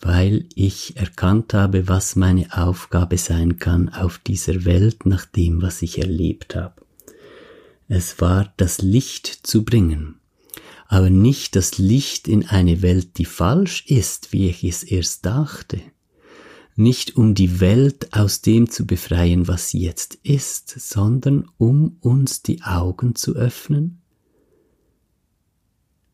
weil 0.00 0.46
ich 0.54 0.96
erkannt 0.96 1.54
habe, 1.54 1.88
was 1.88 2.16
meine 2.16 2.56
Aufgabe 2.56 3.18
sein 3.18 3.58
kann 3.58 3.88
auf 3.88 4.18
dieser 4.18 4.64
Welt 4.64 5.06
nach 5.06 5.24
dem, 5.24 5.62
was 5.62 5.82
ich 5.82 5.98
erlebt 5.98 6.54
habe. 6.54 6.74
Es 7.88 8.20
war 8.20 8.52
das 8.56 8.82
Licht 8.82 9.26
zu 9.26 9.64
bringen, 9.64 10.20
aber 10.86 11.10
nicht 11.10 11.56
das 11.56 11.78
Licht 11.78 12.28
in 12.28 12.46
eine 12.46 12.82
Welt, 12.82 13.18
die 13.18 13.24
falsch 13.24 13.84
ist, 13.86 14.32
wie 14.32 14.48
ich 14.48 14.64
es 14.64 14.82
erst 14.82 15.24
dachte, 15.24 15.80
nicht 16.76 17.16
um 17.16 17.34
die 17.34 17.60
Welt 17.60 18.12
aus 18.12 18.42
dem 18.42 18.70
zu 18.70 18.86
befreien, 18.86 19.48
was 19.48 19.72
jetzt 19.72 20.16
ist, 20.22 20.68
sondern 20.68 21.48
um 21.56 21.96
uns 22.00 22.42
die 22.42 22.62
Augen 22.62 23.14
zu 23.14 23.34
öffnen, 23.34 24.02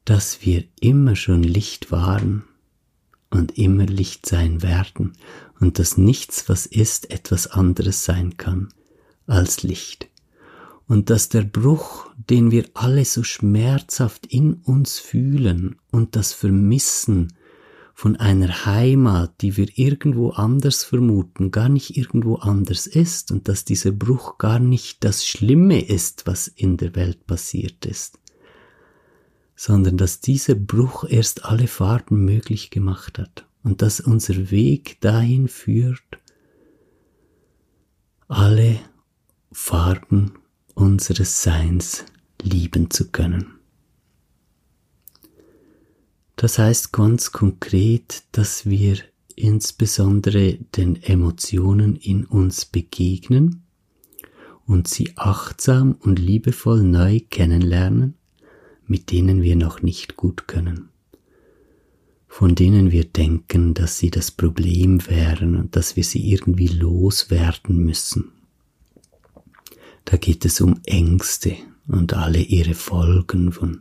dass 0.04 0.44
wir 0.44 0.64
immer 0.80 1.16
schon 1.16 1.42
Licht 1.42 1.90
waren 1.90 2.44
und 3.30 3.58
immer 3.58 3.86
Licht 3.86 4.26
sein 4.26 4.62
werden 4.62 5.12
und 5.58 5.78
dass 5.78 5.96
nichts, 5.96 6.48
was 6.48 6.66
ist, 6.66 7.10
etwas 7.10 7.48
anderes 7.48 8.04
sein 8.04 8.36
kann 8.36 8.68
als 9.26 9.62
Licht. 9.62 10.08
Und 10.86 11.10
dass 11.10 11.28
der 11.28 11.42
Bruch, 11.42 12.10
den 12.16 12.50
wir 12.50 12.66
alle 12.74 13.04
so 13.04 13.22
schmerzhaft 13.22 14.26
in 14.26 14.54
uns 14.54 14.98
fühlen 14.98 15.76
und 15.90 16.16
das 16.16 16.32
Vermissen 16.32 17.32
von 18.02 18.16
einer 18.16 18.66
Heimat, 18.66 19.42
die 19.42 19.56
wir 19.56 19.68
irgendwo 19.78 20.30
anders 20.30 20.82
vermuten, 20.82 21.52
gar 21.52 21.68
nicht 21.68 21.96
irgendwo 21.96 22.34
anders 22.34 22.88
ist 22.88 23.30
und 23.30 23.46
dass 23.46 23.64
dieser 23.64 23.92
Bruch 23.92 24.38
gar 24.38 24.58
nicht 24.58 25.04
das 25.04 25.24
Schlimme 25.24 25.80
ist, 25.80 26.26
was 26.26 26.48
in 26.48 26.78
der 26.78 26.96
Welt 26.96 27.28
passiert 27.28 27.86
ist, 27.86 28.18
sondern 29.54 29.98
dass 29.98 30.20
dieser 30.20 30.56
Bruch 30.56 31.04
erst 31.04 31.44
alle 31.44 31.68
Farben 31.68 32.24
möglich 32.24 32.70
gemacht 32.70 33.20
hat 33.20 33.46
und 33.62 33.82
dass 33.82 34.00
unser 34.00 34.50
Weg 34.50 35.00
dahin 35.00 35.46
führt, 35.46 36.18
alle 38.26 38.80
Farben 39.52 40.32
unseres 40.74 41.44
Seins 41.44 42.04
lieben 42.42 42.90
zu 42.90 43.12
können. 43.12 43.61
Das 46.36 46.58
heißt 46.58 46.92
ganz 46.92 47.32
konkret, 47.32 48.24
dass 48.32 48.66
wir 48.66 48.98
insbesondere 49.36 50.58
den 50.76 51.02
Emotionen 51.02 51.96
in 51.96 52.24
uns 52.24 52.64
begegnen 52.64 53.62
und 54.66 54.88
sie 54.88 55.12
achtsam 55.16 55.96
und 56.00 56.18
liebevoll 56.18 56.82
neu 56.82 57.20
kennenlernen 57.30 58.14
mit 58.92 59.10
denen 59.10 59.42
wir 59.42 59.56
noch 59.56 59.80
nicht 59.80 60.16
gut 60.16 60.46
können, 60.46 60.90
von 62.28 62.54
denen 62.54 62.90
wir 62.90 63.04
denken, 63.04 63.72
dass 63.72 63.98
sie 63.98 64.10
das 64.10 64.30
Problem 64.30 65.06
wären 65.06 65.56
und 65.56 65.76
dass 65.76 65.96
wir 65.96 66.04
sie 66.04 66.30
irgendwie 66.30 66.68
loswerden 66.68 67.78
müssen. 67.78 68.32
Da 70.04 70.18
geht 70.18 70.44
es 70.44 70.60
um 70.60 70.80
Ängste 70.84 71.56
und 71.86 72.12
alle 72.12 72.40
ihre 72.40 72.74
Folgen 72.74 73.52
von 73.52 73.80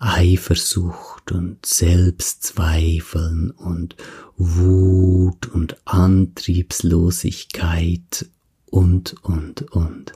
Eifersucht 0.00 1.30
und 1.30 1.64
Selbstzweifeln 1.64 3.50
und 3.50 3.94
Wut 4.36 5.46
und 5.46 5.76
Antriebslosigkeit 5.86 8.26
und, 8.70 9.14
und, 9.22 9.62
und 9.70 10.12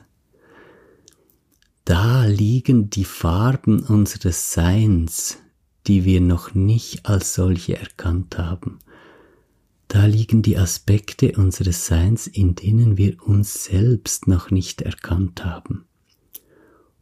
da 1.85 2.25
liegen 2.25 2.89
die 2.89 3.05
Farben 3.05 3.81
unseres 3.81 4.53
Seins, 4.53 5.39
die 5.87 6.07
wir 6.07 6.23
noch 6.23 6.55
nicht 6.55 7.05
als 7.05 7.35
solche 7.35 7.79
erkannt 7.79 8.39
haben. 8.39 8.79
Da 9.89 10.07
liegen 10.07 10.41
die 10.41 10.57
Aspekte 10.57 11.33
unseres 11.33 11.87
Seins, 11.87 12.27
in 12.27 12.55
denen 12.55 12.97
wir 12.97 13.23
uns 13.23 13.65
selbst 13.65 14.29
noch 14.29 14.51
nicht 14.51 14.81
erkannt 14.81 15.45
haben. 15.45 15.85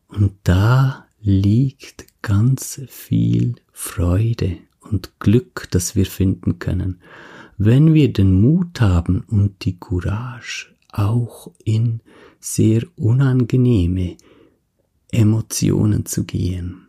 Und 0.09 0.33
da 0.42 1.07
liegt 1.21 2.07
ganz 2.23 2.81
viel 2.89 3.57
Freude 3.73 4.59
und 4.81 5.13
Glück, 5.21 5.69
das 5.71 5.97
wir 5.97 6.07
finden 6.07 6.59
können, 6.59 7.01
wenn 7.59 7.95
wir 7.95 8.13
den 8.13 8.41
Mut 8.41 8.81
haben 8.81 9.25
und 9.29 9.65
die 9.65 9.79
Courage, 9.79 10.75
auch 10.91 11.51
in 11.65 12.01
sehr 12.41 12.83
unangenehme, 12.97 14.17
Emotionen 15.11 16.07
zu 16.07 16.25
gehen, 16.25 16.89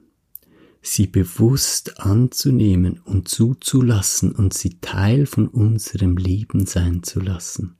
sie 0.81 1.07
bewusst 1.07 1.99
anzunehmen 1.99 2.99
und 3.05 3.27
zuzulassen 3.27 4.31
und 4.31 4.53
sie 4.53 4.77
Teil 4.81 5.25
von 5.25 5.47
unserem 5.47 6.17
Leben 6.17 6.65
sein 6.65 7.03
zu 7.03 7.19
lassen. 7.19 7.75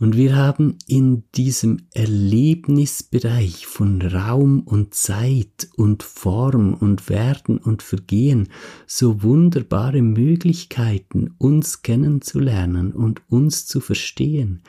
Und 0.00 0.16
wir 0.16 0.34
haben 0.34 0.78
in 0.86 1.24
diesem 1.34 1.82
Erlebnisbereich 1.92 3.66
von 3.66 4.00
Raum 4.00 4.60
und 4.60 4.94
Zeit 4.94 5.68
und 5.76 6.02
Form 6.02 6.72
und 6.72 7.10
Werden 7.10 7.58
und 7.58 7.82
Vergehen 7.82 8.48
so 8.86 9.22
wunderbare 9.22 10.00
Möglichkeiten, 10.00 11.34
uns 11.36 11.82
kennenzulernen 11.82 12.92
und 12.92 13.20
uns 13.28 13.66
zu 13.66 13.80
verstehen. 13.80 14.62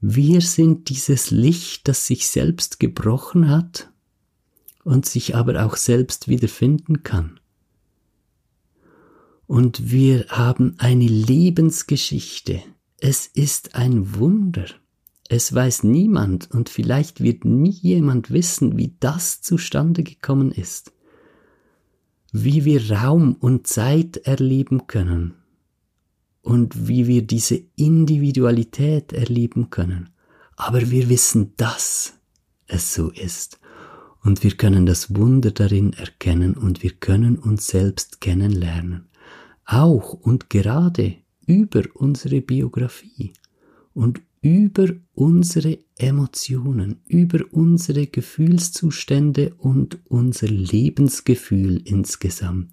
Wir 0.00 0.40
sind 0.40 0.88
dieses 0.88 1.30
Licht, 1.30 1.86
das 1.86 2.08
sich 2.08 2.26
selbst 2.26 2.80
gebrochen 2.80 3.48
hat 3.48 3.88
und 4.82 5.06
sich 5.06 5.36
aber 5.36 5.64
auch 5.64 5.76
selbst 5.76 6.26
wiederfinden 6.26 7.04
kann. 7.04 7.38
Und 9.46 9.92
wir 9.92 10.26
haben 10.28 10.74
eine 10.78 11.06
Lebensgeschichte. 11.06 12.64
Es 13.04 13.26
ist 13.26 13.74
ein 13.74 14.14
Wunder. 14.14 14.66
Es 15.28 15.52
weiß 15.52 15.82
niemand 15.82 16.48
und 16.52 16.68
vielleicht 16.68 17.20
wird 17.20 17.44
nie 17.44 17.68
jemand 17.68 18.30
wissen, 18.30 18.78
wie 18.78 18.94
das 19.00 19.42
zustande 19.42 20.04
gekommen 20.04 20.52
ist. 20.52 20.92
Wie 22.30 22.64
wir 22.64 22.92
Raum 22.92 23.34
und 23.34 23.66
Zeit 23.66 24.18
erleben 24.18 24.86
können 24.86 25.34
und 26.42 26.86
wie 26.86 27.08
wir 27.08 27.22
diese 27.22 27.60
Individualität 27.74 29.12
erleben 29.12 29.70
können. 29.70 30.10
Aber 30.54 30.92
wir 30.92 31.08
wissen, 31.08 31.54
dass 31.56 32.20
es 32.68 32.94
so 32.94 33.10
ist 33.10 33.58
und 34.22 34.44
wir 34.44 34.52
können 34.52 34.86
das 34.86 35.12
Wunder 35.12 35.50
darin 35.50 35.92
erkennen 35.92 36.54
und 36.54 36.84
wir 36.84 36.92
können 36.92 37.36
uns 37.36 37.66
selbst 37.66 38.20
kennenlernen, 38.20 39.08
auch 39.64 40.12
und 40.12 40.50
gerade 40.50 41.21
über 41.52 41.82
unsere 41.92 42.40
Biografie 42.40 43.34
und 43.92 44.22
über 44.40 44.88
unsere 45.14 45.78
Emotionen, 45.98 47.02
über 47.06 47.40
unsere 47.50 48.06
Gefühlszustände 48.06 49.52
und 49.58 49.98
unser 50.08 50.48
Lebensgefühl 50.48 51.82
insgesamt. 51.84 52.72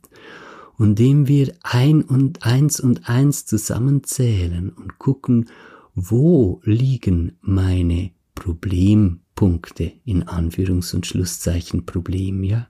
Und 0.78 0.98
indem 1.00 1.28
wir 1.28 1.54
ein 1.62 2.04
und 2.04 2.46
eins 2.46 2.80
und 2.80 3.10
eins 3.10 3.46
zusammenzählen 3.46 4.70
und 4.70 4.98
gucken, 4.98 5.50
wo 5.94 6.62
liegen 6.64 7.34
meine 7.42 8.12
Problem 8.34 9.20
Punkte 9.36 9.92
in 10.06 10.24
Anführungs- 10.24 10.96
und 10.96 11.06
Schlusszeichen 11.06 11.86
Problem, 11.86 12.44
ja? 12.44 12.70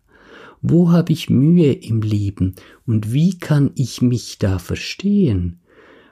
Wo 0.62 0.92
habe 0.92 1.14
ich 1.14 1.30
Mühe 1.30 1.72
im 1.72 2.02
Leben 2.02 2.56
und 2.88 3.14
wie 3.14 3.38
kann 3.38 3.72
ich 3.76 4.02
mich 4.02 4.40
da 4.40 4.58
verstehen? 4.60 5.59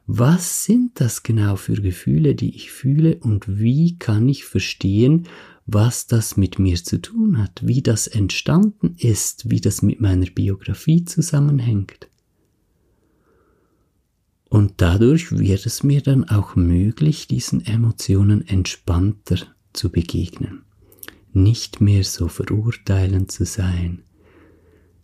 Was 0.09 0.63
sind 0.63 1.01
das 1.01 1.21
genau 1.21 1.57
für 1.57 1.75
Gefühle, 1.75 2.33
die 2.33 2.55
ich 2.55 2.71
fühle 2.71 3.17
und 3.17 3.59
wie 3.59 3.99
kann 3.99 4.29
ich 4.29 4.45
verstehen, 4.45 5.27
was 5.65 6.07
das 6.07 6.37
mit 6.37 6.59
mir 6.59 6.81
zu 6.81 7.01
tun 7.01 7.37
hat, 7.37 7.67
wie 7.67 7.81
das 7.81 8.07
entstanden 8.07 8.95
ist, 8.97 9.49
wie 9.49 9.59
das 9.59 9.81
mit 9.81 9.99
meiner 9.99 10.27
Biografie 10.27 11.03
zusammenhängt. 11.03 12.07
Und 14.49 14.75
dadurch 14.77 15.37
wird 15.37 15.65
es 15.65 15.83
mir 15.83 16.01
dann 16.01 16.23
auch 16.29 16.55
möglich, 16.55 17.27
diesen 17.27 17.65
Emotionen 17.65 18.47
entspannter 18.47 19.39
zu 19.73 19.91
begegnen, 19.91 20.61
nicht 21.33 21.81
mehr 21.81 22.05
so 22.05 22.29
verurteilend 22.29 23.29
zu 23.29 23.43
sein, 23.43 24.03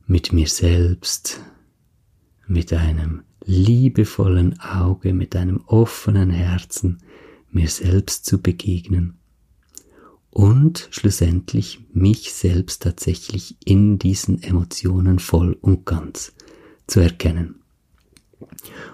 mit 0.07 0.31
mir 0.31 0.47
selbst, 0.47 1.41
mit 2.47 2.71
einem 2.71 3.23
liebevollen 3.45 4.60
Auge, 4.60 5.13
mit 5.13 5.36
einem 5.36 5.62
offenen 5.65 6.29
Herzen 6.29 6.99
mir 7.51 7.67
selbst 7.67 8.25
zu 8.25 8.41
begegnen 8.41 9.17
und 10.34 10.88
schlussendlich 10.89 11.79
mich 11.93 12.34
selbst 12.34 12.82
tatsächlich 12.82 13.56
in 13.63 13.99
diesen 13.99 14.41
Emotionen 14.41 15.19
voll 15.19 15.58
und 15.62 15.86
ganz 15.86 16.34
zu 16.88 16.99
erkennen. 16.99 17.62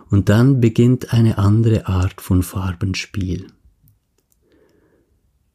Und 0.09 0.29
dann 0.29 0.59
beginnt 0.59 1.13
eine 1.13 1.37
andere 1.37 1.87
Art 1.87 2.19
von 2.19 2.43
Farbenspiel. 2.43 3.47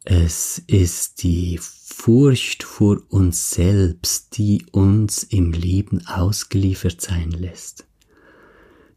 Es 0.04 0.62
ist 0.66 1.22
die 1.22 1.58
Furcht 1.60 2.62
vor 2.62 3.02
uns 3.08 3.50
selbst, 3.50 4.36
die 4.38 4.66
uns 4.72 5.22
im 5.22 5.52
Leben 5.52 6.06
ausgeliefert 6.06 7.00
sein 7.00 7.30
lässt. 7.30 7.86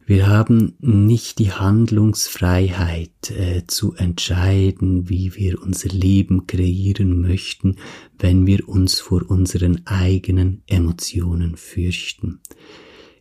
Wir 0.08 0.26
haben 0.26 0.72
nicht 0.80 1.38
die 1.38 1.52
Handlungsfreiheit 1.52 3.30
äh, 3.30 3.66
zu 3.66 3.92
entscheiden, 3.92 5.10
wie 5.10 5.34
wir 5.34 5.60
unser 5.62 5.90
Leben 5.90 6.46
kreieren 6.46 7.20
möchten, 7.20 7.76
wenn 8.18 8.46
wir 8.46 8.70
uns 8.70 9.00
vor 9.00 9.28
unseren 9.28 9.86
eigenen 9.86 10.62
Emotionen 10.66 11.58
fürchten. 11.58 12.40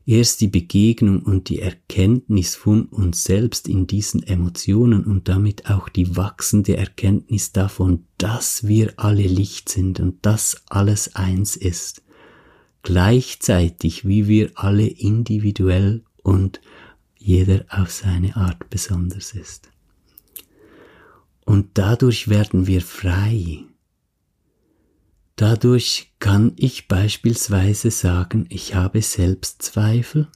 Erst 0.06 0.40
die 0.40 0.48
Begegnung 0.48 1.24
und 1.24 1.50
die 1.50 1.60
Erkenntnis 1.60 2.56
von 2.56 2.86
uns 2.86 3.26
selbst 3.26 3.68
in 3.68 3.86
diesen 3.86 4.24
Emotionen 4.24 5.04
und 5.04 5.28
damit 5.28 5.70
auch 5.70 5.90
die 5.90 6.16
wachsende 6.16 6.78
Erkenntnis 6.78 7.52
davon, 7.52 8.06
dass 8.18 8.66
wir 8.66 8.94
alle 8.96 9.28
Licht 9.28 9.68
sind 9.68 10.00
und 10.00 10.26
dass 10.26 10.62
alles 10.70 11.16
eins 11.16 11.58
ist, 11.58 12.02
gleichzeitig 12.82 14.08
wie 14.08 14.30
wir 14.30 14.52
alle 14.56 14.88
individuell 14.88 16.06
und 16.28 16.62
jeder 17.28 17.66
auf 17.70 17.92
seine 17.92 18.38
Art 18.38 18.70
besonders 18.70 19.34
ist. 19.34 19.70
Und 21.44 21.78
dadurch 21.78 22.30
werden 22.30 22.68
wir 22.68 22.82
frei. 22.82 23.66
Dadurch 25.36 26.14
kann 26.20 26.54
ich 26.56 26.88
beispielsweise 26.88 27.92
sagen, 27.92 28.46
ich 28.50 28.76
habe 28.76 29.02
Selbstzweifel 29.02 30.30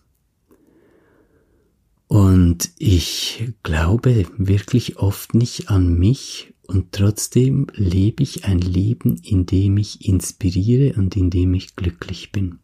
und 2.08 2.71
ich 2.77 3.54
glaube 3.63 4.25
wirklich 4.38 4.97
oft 4.97 5.34
nicht 5.34 5.69
an 5.69 5.97
mich 5.97 6.54
und 6.67 6.91
trotzdem 6.91 7.67
lebe 7.73 8.21
ich 8.21 8.43
ein 8.43 8.60
Leben, 8.60 9.15
in 9.23 9.45
dem 9.45 9.77
ich 9.77 10.06
inspiriere 10.06 10.99
und 10.99 11.15
in 11.15 11.30
dem 11.30 11.54
ich 11.54 11.75
glücklich 11.77 12.34
bin. 12.34 12.61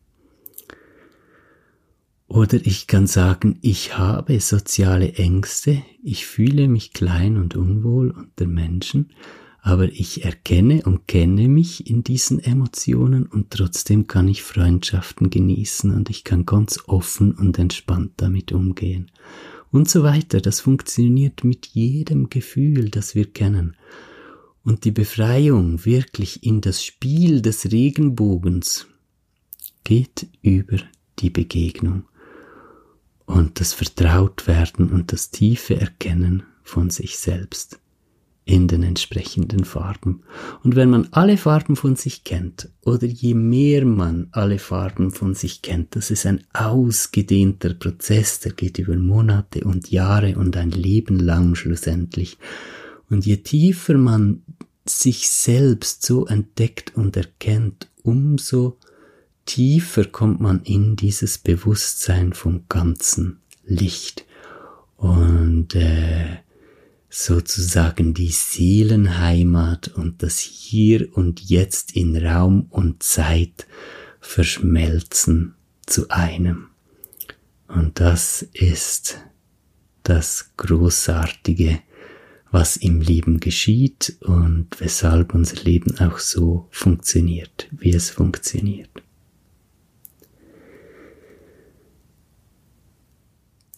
Oder 2.27 2.57
ich 2.65 2.87
kann 2.87 3.07
sagen, 3.07 3.57
ich 3.61 3.97
habe 3.97 4.39
soziale 4.41 5.13
Ängste, 5.13 5.81
ich 6.03 6.25
fühle 6.25 6.67
mich 6.67 6.91
klein 6.91 7.37
und 7.37 7.55
unwohl 7.55 8.11
unter 8.11 8.45
Menschen, 8.45 9.13
aber 9.61 9.85
ich 9.85 10.25
erkenne 10.25 10.83
und 10.83 11.07
kenne 11.07 11.47
mich 11.47 11.89
in 11.89 12.03
diesen 12.03 12.39
Emotionen 12.39 13.25
und 13.27 13.51
trotzdem 13.51 14.07
kann 14.07 14.27
ich 14.27 14.43
Freundschaften 14.43 15.29
genießen 15.29 15.93
und 15.93 16.09
ich 16.09 16.25
kann 16.25 16.45
ganz 16.45 16.79
offen 16.87 17.31
und 17.33 17.57
entspannt 17.59 18.13
damit 18.17 18.51
umgehen. 18.51 19.09
Und 19.71 19.89
so 19.89 20.03
weiter. 20.03 20.39
Das 20.39 20.61
funktioniert 20.61 21.43
mit 21.43 21.67
jedem 21.67 22.29
Gefühl, 22.29 22.89
das 22.89 23.15
wir 23.15 23.25
kennen. 23.25 23.75
Und 24.63 24.85
die 24.85 24.91
Befreiung 24.91 25.85
wirklich 25.85 26.43
in 26.43 26.61
das 26.61 26.83
Spiel 26.83 27.41
des 27.41 27.71
Regenbogens 27.71 28.87
geht 29.83 30.27
über 30.41 30.77
die 31.19 31.29
Begegnung 31.29 32.03
und 33.27 33.59
das 33.59 33.73
Vertrautwerden 33.73 34.89
und 34.89 35.13
das 35.13 35.29
tiefe 35.29 35.79
Erkennen 35.79 36.43
von 36.63 36.89
sich 36.89 37.19
selbst 37.19 37.79
in 38.45 38.69
den 38.69 38.81
entsprechenden 38.81 39.65
Farben. 39.65 40.23
Und 40.63 40.77
wenn 40.77 40.89
man 40.89 41.09
alle 41.11 41.35
Farben 41.35 41.75
von 41.75 41.97
sich 41.97 42.23
kennt, 42.23 42.69
oder 42.85 43.05
je 43.05 43.33
mehr 43.33 43.85
man 43.85 44.29
alle 44.31 44.57
Farben 44.57 45.11
von 45.11 45.35
sich 45.35 45.61
kennt, 45.61 45.97
das 45.97 46.09
ist 46.09 46.25
ein 46.25 46.45
ausgedehnter 46.53 47.73
Prozess, 47.73 48.39
der 48.39 48.53
geht 48.53 48.79
über 48.79 48.95
Monate 48.95 49.65
und 49.65 49.91
Jahre 49.91 50.37
und 50.37 50.55
ein 50.55 50.71
Leben 50.71 51.19
lang 51.19 51.55
schlussendlich. 51.55 52.37
Und 53.09 53.25
je 53.25 53.37
tiefer 53.37 53.97
man 53.97 54.43
sich 54.85 55.29
selbst 55.29 56.05
so 56.05 56.25
entdeckt 56.25 56.95
und 56.95 57.17
erkennt, 57.17 57.89
umso 58.03 58.77
tiefer 59.47 60.05
kommt 60.05 60.39
man 60.39 60.61
in 60.61 60.95
dieses 60.95 61.39
Bewusstsein 61.39 62.33
vom 62.33 62.65
ganzen 62.69 63.39
Licht 63.65 64.25
und 64.97 65.73
äh, 65.73 66.37
sozusagen 67.09 68.13
die 68.13 68.29
Seelenheimat 68.29 69.87
und 69.87 70.21
das 70.21 70.37
Hier 70.37 71.09
und 71.17 71.41
Jetzt 71.41 71.95
in 71.95 72.15
Raum 72.15 72.67
und 72.69 73.01
Zeit 73.01 73.65
verschmelzen 74.19 75.55
zu 75.85 76.09
einem. 76.09 76.67
Und 77.67 77.99
das 77.99 78.43
ist 78.53 79.17
das 80.03 80.51
Großartige, 80.57 81.79
was 82.51 82.77
im 82.77 83.01
Leben 83.01 83.39
geschieht 83.39 84.17
und 84.21 84.67
weshalb 84.79 85.33
unser 85.33 85.61
Leben 85.63 85.97
auch 85.99 86.19
so 86.19 86.67
funktioniert, 86.71 87.67
wie 87.71 87.93
es 87.93 88.09
funktioniert. 88.09 88.89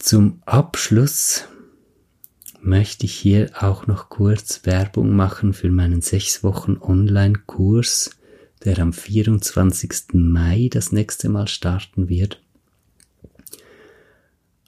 Zum 0.00 0.40
Abschluss 0.46 1.44
möchte 2.62 3.04
ich 3.04 3.12
hier 3.12 3.50
auch 3.60 3.86
noch 3.86 4.08
kurz 4.08 4.62
Werbung 4.64 5.14
machen 5.14 5.52
für 5.52 5.70
meinen 5.70 6.00
sechs 6.00 6.42
Wochen 6.42 6.78
Online-Kurs, 6.80 8.10
der 8.64 8.78
am 8.78 8.94
24. 8.94 10.14
Mai 10.14 10.70
das 10.72 10.90
nächste 10.90 11.28
Mal 11.28 11.48
starten 11.48 12.08
wird. 12.08 12.42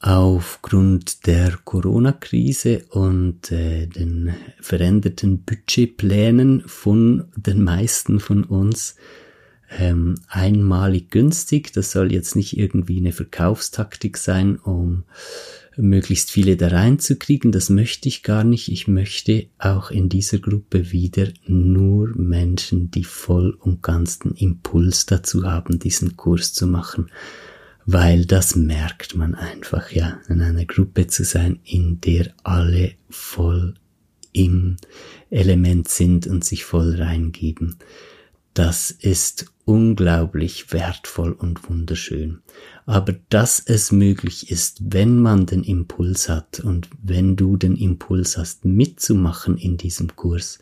Aufgrund 0.02 1.26
der 1.26 1.58
Corona-Krise 1.64 2.84
und 2.90 3.50
äh, 3.50 3.86
den 3.86 4.34
veränderten 4.60 5.44
Budgetplänen 5.44 6.62
von 6.66 7.24
den 7.36 7.64
meisten 7.64 8.20
von 8.20 8.44
uns 8.44 8.96
ähm, 9.78 10.16
einmalig 10.28 11.10
günstig. 11.10 11.72
Das 11.72 11.92
soll 11.92 12.12
jetzt 12.12 12.36
nicht 12.36 12.56
irgendwie 12.56 12.98
eine 12.98 13.12
Verkaufstaktik 13.12 14.16
sein, 14.16 14.56
um 14.56 15.04
möglichst 15.76 16.30
viele 16.30 16.56
da 16.56 16.68
reinzukriegen. 16.68 17.52
Das 17.52 17.70
möchte 17.70 18.08
ich 18.08 18.22
gar 18.22 18.44
nicht. 18.44 18.70
Ich 18.70 18.88
möchte 18.88 19.46
auch 19.58 19.90
in 19.90 20.08
dieser 20.08 20.38
Gruppe 20.38 20.92
wieder 20.92 21.28
nur 21.46 22.08
Menschen, 22.16 22.90
die 22.90 23.04
voll 23.04 23.56
und 23.58 23.82
ganz 23.82 24.18
den 24.18 24.32
Impuls 24.32 25.06
dazu 25.06 25.44
haben, 25.44 25.78
diesen 25.78 26.16
Kurs 26.16 26.52
zu 26.52 26.66
machen. 26.66 27.10
Weil 27.84 28.26
das 28.26 28.54
merkt 28.54 29.16
man 29.16 29.34
einfach, 29.34 29.90
ja, 29.90 30.20
in 30.28 30.40
einer 30.40 30.66
Gruppe 30.66 31.08
zu 31.08 31.24
sein, 31.24 31.58
in 31.64 32.00
der 32.00 32.32
alle 32.44 32.92
voll 33.10 33.74
im 34.32 34.76
Element 35.30 35.88
sind 35.88 36.26
und 36.26 36.44
sich 36.44 36.64
voll 36.64 36.94
reingeben. 36.94 37.76
Das 38.54 38.90
ist 38.90 39.51
unglaublich 39.64 40.72
wertvoll 40.72 41.32
und 41.32 41.68
wunderschön. 41.68 42.40
Aber 42.86 43.14
dass 43.28 43.60
es 43.60 43.92
möglich 43.92 44.50
ist, 44.50 44.80
wenn 44.92 45.20
man 45.20 45.46
den 45.46 45.62
Impuls 45.62 46.28
hat 46.28 46.60
und 46.60 46.88
wenn 47.02 47.36
du 47.36 47.56
den 47.56 47.76
Impuls 47.76 48.36
hast, 48.36 48.64
mitzumachen 48.64 49.56
in 49.56 49.76
diesem 49.76 50.16
Kurs, 50.16 50.58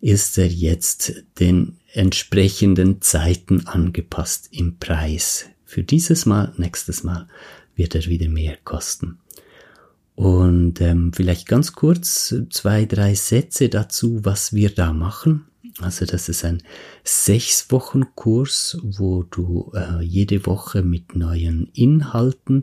ist 0.00 0.38
er 0.38 0.46
jetzt 0.46 1.24
den 1.40 1.78
entsprechenden 1.92 3.00
Zeiten 3.02 3.66
angepasst 3.66 4.48
im 4.52 4.78
Preis. 4.78 5.46
Für 5.64 5.82
dieses 5.82 6.24
Mal, 6.24 6.52
nächstes 6.56 7.02
Mal 7.02 7.26
wird 7.74 7.94
er 7.94 8.06
wieder 8.06 8.28
mehr 8.28 8.56
kosten. 8.64 9.18
Und 10.14 10.80
ähm, 10.80 11.12
vielleicht 11.12 11.46
ganz 11.46 11.72
kurz 11.72 12.34
zwei, 12.50 12.86
drei 12.86 13.14
Sätze 13.14 13.68
dazu, 13.68 14.24
was 14.24 14.52
wir 14.52 14.70
da 14.70 14.92
machen. 14.92 15.47
Also 15.80 16.06
das 16.06 16.28
ist 16.28 16.44
ein 16.44 16.62
sechs 17.04 17.70
Wochen 17.70 18.14
Kurs, 18.14 18.78
wo 18.82 19.22
du 19.22 19.72
äh, 19.74 20.02
jede 20.02 20.44
Woche 20.46 20.82
mit 20.82 21.14
neuen 21.14 21.70
Inhalten 21.72 22.62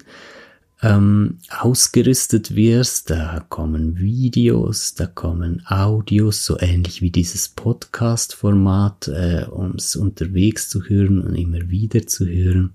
ähm, 0.81 1.39
ausgerüstet 1.49 2.55
wirst. 2.55 3.09
Da 3.09 3.45
kommen 3.47 3.97
Videos, 3.97 4.95
da 4.95 5.05
kommen 5.05 5.65
Audios, 5.65 6.45
so 6.45 6.59
ähnlich 6.59 7.01
wie 7.01 7.11
dieses 7.11 7.47
Podcast-Format, 7.49 9.07
äh, 9.07 9.45
um 9.49 9.75
es 9.75 9.95
unterwegs 9.95 10.69
zu 10.69 10.83
hören 10.83 11.21
und 11.21 11.35
immer 11.35 11.69
wieder 11.69 12.05
zu 12.07 12.25
hören. 12.25 12.71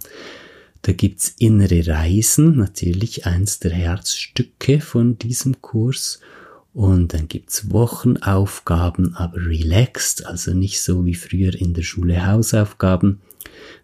Da 0.82 0.92
gibt's 0.92 1.34
innere 1.38 1.86
Reisen, 1.86 2.56
natürlich 2.56 3.26
eins 3.26 3.58
der 3.58 3.72
Herzstücke 3.72 4.80
von 4.80 5.18
diesem 5.18 5.60
Kurs. 5.60 6.20
Und 6.72 7.14
dann 7.14 7.26
gibt's 7.26 7.70
Wochenaufgaben, 7.70 9.14
aber 9.16 9.38
relaxed, 9.38 10.26
also 10.26 10.54
nicht 10.54 10.80
so 10.80 11.04
wie 11.04 11.14
früher 11.14 11.54
in 11.54 11.74
der 11.74 11.82
Schule 11.82 12.26
Hausaufgaben, 12.26 13.20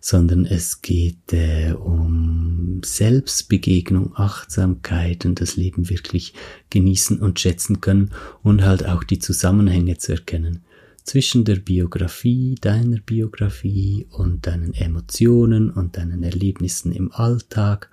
sondern 0.00 0.46
es 0.46 0.82
geht 0.82 1.32
äh, 1.32 1.72
um 1.72 2.80
Selbstbegegnung, 2.84 4.12
Achtsamkeit 4.14 5.26
und 5.26 5.40
das 5.40 5.56
Leben 5.56 5.90
wirklich 5.90 6.34
genießen 6.70 7.18
und 7.20 7.40
schätzen 7.40 7.80
können 7.80 8.12
und 8.42 8.62
halt 8.62 8.86
auch 8.86 9.02
die 9.02 9.18
Zusammenhänge 9.18 9.98
zu 9.98 10.12
erkennen 10.12 10.62
zwischen 11.06 11.44
der 11.44 11.56
Biografie, 11.56 12.56
deiner 12.60 12.98
Biografie 12.98 14.06
und 14.10 14.46
deinen 14.46 14.74
Emotionen 14.74 15.70
und 15.70 15.96
deinen 15.96 16.24
Erlebnissen 16.24 16.92
im 16.92 17.12
Alltag 17.12 17.90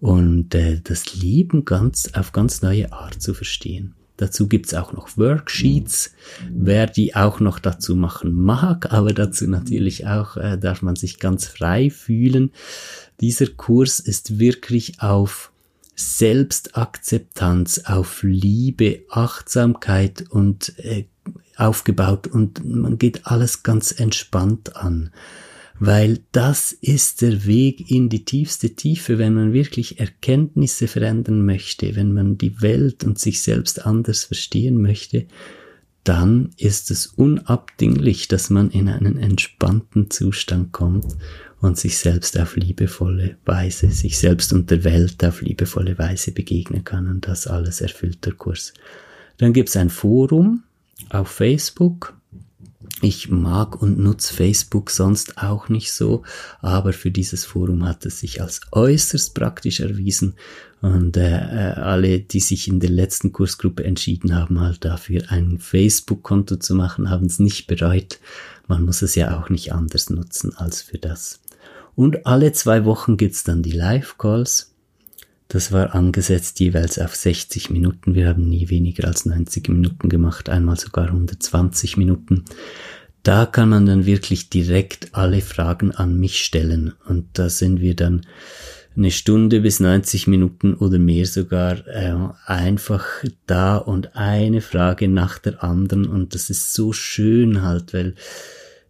und 0.00 0.54
äh, 0.54 0.80
das 0.82 1.14
Leben 1.14 1.64
ganz 1.64 2.10
auf 2.14 2.32
ganz 2.32 2.62
neue 2.62 2.92
Art 2.92 3.20
zu 3.20 3.34
verstehen. 3.34 3.95
Dazu 4.16 4.48
gibt's 4.48 4.74
auch 4.74 4.92
noch 4.92 5.16
Worksheets, 5.16 6.12
wer 6.50 6.86
die 6.86 7.14
auch 7.14 7.40
noch 7.40 7.58
dazu 7.58 7.94
machen 7.94 8.32
mag, 8.32 8.90
aber 8.92 9.12
dazu 9.12 9.46
natürlich 9.46 10.06
auch 10.06 10.36
äh, 10.36 10.56
darf 10.58 10.82
man 10.82 10.96
sich 10.96 11.18
ganz 11.18 11.46
frei 11.46 11.90
fühlen. 11.90 12.52
Dieser 13.20 13.46
Kurs 13.46 14.00
ist 14.00 14.38
wirklich 14.38 15.00
auf 15.00 15.52
Selbstakzeptanz, 15.96 17.82
auf 17.86 18.22
Liebe, 18.22 19.04
Achtsamkeit 19.10 20.24
und 20.28 20.78
äh, 20.78 21.04
aufgebaut 21.56 22.26
und 22.26 22.64
man 22.64 22.98
geht 22.98 23.26
alles 23.26 23.62
ganz 23.62 23.92
entspannt 23.92 24.76
an, 24.76 25.10
weil 25.78 26.20
das 26.32 26.72
ist 26.72 27.22
der 27.22 27.44
Weg 27.46 27.90
in 27.90 28.08
die 28.08 28.24
tiefste 28.24 28.74
Tiefe, 28.74 29.18
wenn 29.18 29.34
man 29.34 29.52
wirklich 29.52 30.00
Erkenntnisse 30.00 30.88
verändern 30.88 31.44
möchte, 31.44 31.96
wenn 31.96 32.12
man 32.12 32.38
die 32.38 32.62
Welt 32.62 33.04
und 33.04 33.18
sich 33.18 33.42
selbst 33.42 33.84
anders 33.84 34.24
verstehen 34.24 34.80
möchte, 34.80 35.26
dann 36.04 36.50
ist 36.56 36.90
es 36.90 37.06
unabdinglich, 37.06 38.28
dass 38.28 38.48
man 38.48 38.70
in 38.70 38.88
einen 38.88 39.18
entspannten 39.18 40.10
Zustand 40.10 40.72
kommt 40.72 41.16
und 41.60 41.76
sich 41.78 41.98
selbst 41.98 42.38
auf 42.38 42.56
liebevolle 42.56 43.36
Weise, 43.44 43.90
sich 43.90 44.18
selbst 44.18 44.52
und 44.52 44.70
der 44.70 44.84
Welt 44.84 45.24
auf 45.24 45.42
liebevolle 45.42 45.98
Weise 45.98 46.30
begegnen 46.30 46.84
kann 46.84 47.08
und 47.08 47.26
das 47.26 47.46
alles 47.46 47.80
erfüllt 47.80 48.24
der 48.24 48.34
Kurs. 48.34 48.72
Dann 49.38 49.52
gibt 49.52 49.68
es 49.68 49.76
ein 49.76 49.90
Forum, 49.90 50.62
auf 51.10 51.28
Facebook. 51.28 52.14
Ich 53.02 53.28
mag 53.30 53.82
und 53.82 53.98
nutze 53.98 54.32
Facebook 54.32 54.90
sonst 54.90 55.36
auch 55.36 55.68
nicht 55.68 55.92
so, 55.92 56.22
aber 56.60 56.94
für 56.94 57.10
dieses 57.10 57.44
Forum 57.44 57.86
hat 57.86 58.06
es 58.06 58.20
sich 58.20 58.40
als 58.40 58.62
äußerst 58.72 59.34
praktisch 59.34 59.80
erwiesen 59.80 60.34
und 60.80 61.16
äh, 61.18 61.36
äh, 61.36 61.72
alle, 61.74 62.20
die 62.20 62.40
sich 62.40 62.68
in 62.68 62.80
der 62.80 62.90
letzten 62.90 63.32
Kursgruppe 63.32 63.84
entschieden 63.84 64.34
haben, 64.34 64.60
halt 64.60 64.84
dafür 64.84 65.24
ein 65.28 65.58
Facebook-Konto 65.58 66.56
zu 66.56 66.74
machen, 66.74 67.10
haben 67.10 67.26
es 67.26 67.38
nicht 67.38 67.66
bereut. 67.66 68.18
Man 68.66 68.84
muss 68.84 69.02
es 69.02 69.14
ja 69.14 69.38
auch 69.38 69.50
nicht 69.50 69.72
anders 69.72 70.08
nutzen 70.08 70.56
als 70.56 70.80
für 70.80 70.98
das. 70.98 71.40
Und 71.94 72.26
alle 72.26 72.52
zwei 72.52 72.84
Wochen 72.84 73.16
gibt's 73.16 73.44
dann 73.44 73.62
die 73.62 73.72
Live-Calls 73.72 74.75
das 75.48 75.70
war 75.70 75.94
angesetzt 75.94 76.58
jeweils 76.60 76.98
auf 76.98 77.14
60 77.14 77.70
Minuten. 77.70 78.14
Wir 78.14 78.28
haben 78.28 78.48
nie 78.48 78.68
weniger 78.68 79.06
als 79.06 79.26
90 79.26 79.68
Minuten 79.68 80.08
gemacht, 80.08 80.48
einmal 80.48 80.76
sogar 80.78 81.06
120 81.06 81.96
Minuten. 81.96 82.44
Da 83.22 83.46
kann 83.46 83.68
man 83.68 83.86
dann 83.86 84.06
wirklich 84.06 84.50
direkt 84.50 85.14
alle 85.14 85.40
Fragen 85.40 85.92
an 85.92 86.18
mich 86.18 86.42
stellen. 86.42 86.94
Und 87.06 87.26
da 87.34 87.48
sind 87.48 87.80
wir 87.80 87.94
dann 87.94 88.22
eine 88.96 89.10
Stunde 89.10 89.60
bis 89.60 89.78
90 89.78 90.26
Minuten 90.26 90.74
oder 90.74 90.98
mehr 90.98 91.26
sogar 91.26 91.86
äh, 91.86 92.14
einfach 92.46 93.04
da 93.46 93.76
und 93.76 94.16
eine 94.16 94.60
Frage 94.60 95.08
nach 95.08 95.38
der 95.38 95.62
anderen. 95.62 96.06
Und 96.06 96.34
das 96.34 96.50
ist 96.50 96.72
so 96.72 96.92
schön 96.92 97.62
halt, 97.62 97.92
weil 97.92 98.14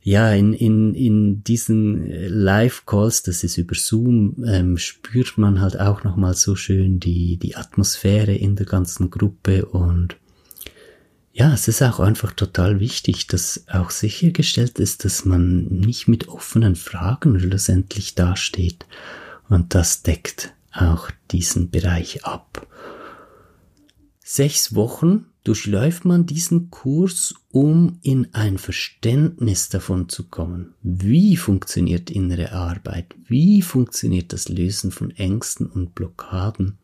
ja, 0.07 0.31
in, 0.31 0.53
in, 0.53 0.95
in 0.95 1.43
diesen 1.43 2.09
äh, 2.09 2.29
Live-Calls, 2.29 3.25
das 3.25 3.43
ist 3.43 3.57
über 3.57 3.75
Zoom, 3.75 4.37
ähm, 4.47 4.79
spürt 4.79 5.37
man 5.37 5.61
halt 5.61 5.81
auch 5.81 6.05
nochmal 6.05 6.35
so 6.35 6.55
schön 6.55 7.01
die, 7.01 7.39
die 7.39 7.57
Atmosphäre 7.57 8.33
in 8.33 8.55
der 8.55 8.67
ganzen 8.67 9.11
Gruppe 9.11 9.67
und 9.67 10.17
ja, 11.33 11.53
es 11.53 11.67
ist 11.67 11.83
auch 11.83 11.99
einfach 11.99 12.31
total 12.35 12.79
wichtig, 12.79 13.27
dass 13.27 13.65
auch 13.67 13.91
sichergestellt 13.91 14.79
ist, 14.79 15.05
dass 15.05 15.25
man 15.25 15.65
nicht 15.65 16.07
mit 16.07 16.29
offenen 16.29 16.77
Fragen 16.77 17.41
schlussendlich 17.41 18.15
dasteht. 18.15 18.87
Und 19.49 19.75
das 19.75 20.03
deckt 20.03 20.55
auch 20.73 21.11
diesen 21.33 21.71
Bereich 21.71 22.25
ab. 22.25 22.65
Sechs 24.23 24.77
Wochen 24.77 25.27
durchläuft 25.47 26.05
man 26.05 26.27
diesen 26.27 26.71
Kurs, 26.71 27.35
um 27.53 27.99
in 28.03 28.35
ein 28.35 28.59
Verständnis 28.59 29.69
davon 29.69 30.09
zu 30.09 30.25
kommen. 30.25 30.75
Wie 30.83 31.37
funktioniert 31.37 32.11
innere 32.11 32.51
Arbeit? 32.51 33.15
Wie 33.29 33.63
funktioniert 33.63 34.33
das 34.33 34.49
Lösen 34.49 34.91
von 34.91 35.13
Ängsten 35.13 35.67
und 35.67 35.95
Blockaden? 35.95 36.79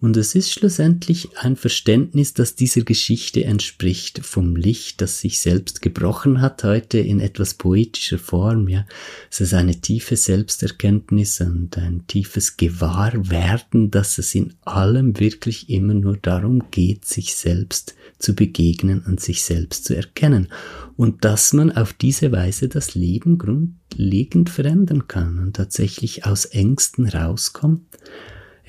Und 0.00 0.16
es 0.16 0.34
ist 0.34 0.50
schlussendlich 0.50 1.36
ein 1.36 1.56
Verständnis, 1.56 2.32
das 2.32 2.54
dieser 2.54 2.80
Geschichte 2.82 3.44
entspricht, 3.44 4.24
vom 4.24 4.56
Licht, 4.56 5.02
das 5.02 5.20
sich 5.20 5.40
selbst 5.40 5.82
gebrochen 5.82 6.40
hat, 6.40 6.64
heute 6.64 6.98
in 6.98 7.20
etwas 7.20 7.52
poetischer 7.52 8.18
Form, 8.18 8.68
ja. 8.68 8.86
Es 9.30 9.42
ist 9.42 9.52
eine 9.52 9.78
tiefe 9.78 10.16
Selbsterkenntnis 10.16 11.42
und 11.42 11.76
ein 11.76 12.06
tiefes 12.06 12.56
Gewahrwerden, 12.56 13.90
dass 13.90 14.16
es 14.16 14.34
in 14.34 14.54
allem 14.62 15.20
wirklich 15.20 15.68
immer 15.68 15.92
nur 15.92 16.16
darum 16.16 16.70
geht, 16.70 17.04
sich 17.04 17.34
selbst 17.34 17.94
zu 18.18 18.34
begegnen 18.34 19.02
und 19.06 19.20
sich 19.20 19.44
selbst 19.44 19.84
zu 19.84 19.94
erkennen. 19.94 20.48
Und 20.96 21.26
dass 21.26 21.52
man 21.52 21.72
auf 21.72 21.92
diese 21.92 22.32
Weise 22.32 22.68
das 22.68 22.94
Leben 22.94 23.36
grundlegend 23.36 24.48
verändern 24.48 25.08
kann 25.08 25.38
und 25.38 25.56
tatsächlich 25.56 26.24
aus 26.24 26.46
Ängsten 26.46 27.06
rauskommt, 27.06 27.98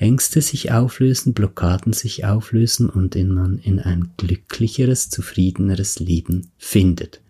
Ängste 0.02 0.42
sich 0.42 0.72
auflösen, 0.72 1.32
Blockaden 1.32 1.92
sich 1.92 2.24
auflösen 2.24 2.90
und 2.90 3.14
in 3.14 3.28
man 3.32 3.58
in 3.58 3.78
ein 3.78 4.10
glücklicheres, 4.16 5.08
zufriedeneres 5.10 6.00
Leben 6.00 6.50
findet. 6.58 7.20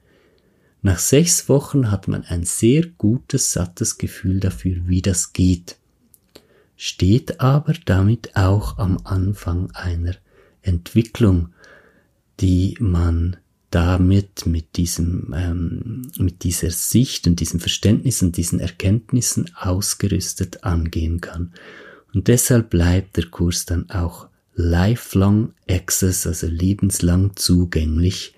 Nach 0.81 0.99
sechs 0.99 1.49
Wochen 1.49 1.91
hat 1.91 2.09
man 2.09 2.25
ein 2.25 2.45
sehr 2.45 2.87
gutes, 2.87 3.53
sattes 3.53 3.99
Gefühl 3.99 4.41
dafür, 4.41 4.79
wie 4.87 5.03
das 5.03 5.33
geht, 5.33 5.77
steht 6.77 7.41
aber 7.41 7.75
damit 7.85 8.35
auch 8.35 8.79
am 8.79 8.99
Anfang 9.05 9.71
einer 9.73 10.17
Entwicklung, 10.63 11.51
die 12.41 12.77
man 12.81 13.37
damit 13.71 14.47
mit 14.47 14.77
diesem 14.77 15.33
ähm, 15.37 16.11
mit 16.19 16.43
dieser 16.43 16.71
Sicht 16.71 17.27
und 17.27 17.41
diesem 17.41 17.61
Verständnis 17.61 18.23
und 18.23 18.37
diesen 18.37 18.61
Erkenntnissen 18.61 19.51
ausgerüstet 19.55 20.65
angehen 20.65 21.21
kann. 21.21 21.53
Und 22.15 22.29
deshalb 22.29 22.71
bleibt 22.71 23.17
der 23.17 23.27
Kurs 23.27 23.65
dann 23.65 23.89
auch 23.91 24.29
lifelong 24.55 25.55
access, 25.69 26.27
also 26.27 26.47
lebenslang 26.47 27.33
zugänglich, 27.37 28.35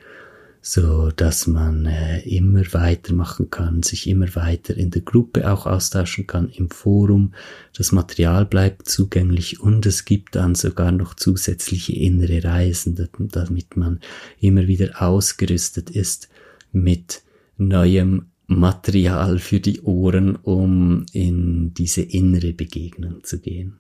so 0.61 1.11
dass 1.11 1.47
man 1.47 1.85
äh, 1.85 2.21
immer 2.21 2.63
weitermachen 2.73 3.51
kann, 3.51 3.83
sich 3.83 4.07
immer 4.09 4.35
weiter 4.35 4.75
in 4.77 4.91
der 4.91 5.03
Gruppe 5.03 5.51
auch 5.51 5.67
austauschen 5.67 6.27
kann, 6.27 6.49
im 6.49 6.71
Forum. 6.71 7.35
Das 7.77 7.93
Material 7.93 8.47
bleibt 8.47 8.89
zugänglich 8.89 9.61
und 9.61 9.85
es 9.85 10.05
gibt 10.05 10.37
dann 10.37 10.55
sogar 10.55 10.93
noch 10.93 11.15
zusätzliche 11.15 11.93
innere 11.93 12.45
Reisen, 12.45 13.11
damit 13.19 13.77
man 13.77 14.01
immer 14.41 14.67
wieder 14.67 15.03
ausgerüstet 15.03 15.91
ist 15.91 16.29
mit 16.73 17.23
neuem 17.59 18.27
Material 18.47 19.39
für 19.39 19.61
die 19.61 19.81
Ohren, 19.83 20.37
um 20.37 21.07
in 21.13 21.75
diese 21.75 22.03
innere 22.03 22.53
Begegnung 22.53 23.25
zu 23.25 23.41
gehen. 23.41 23.79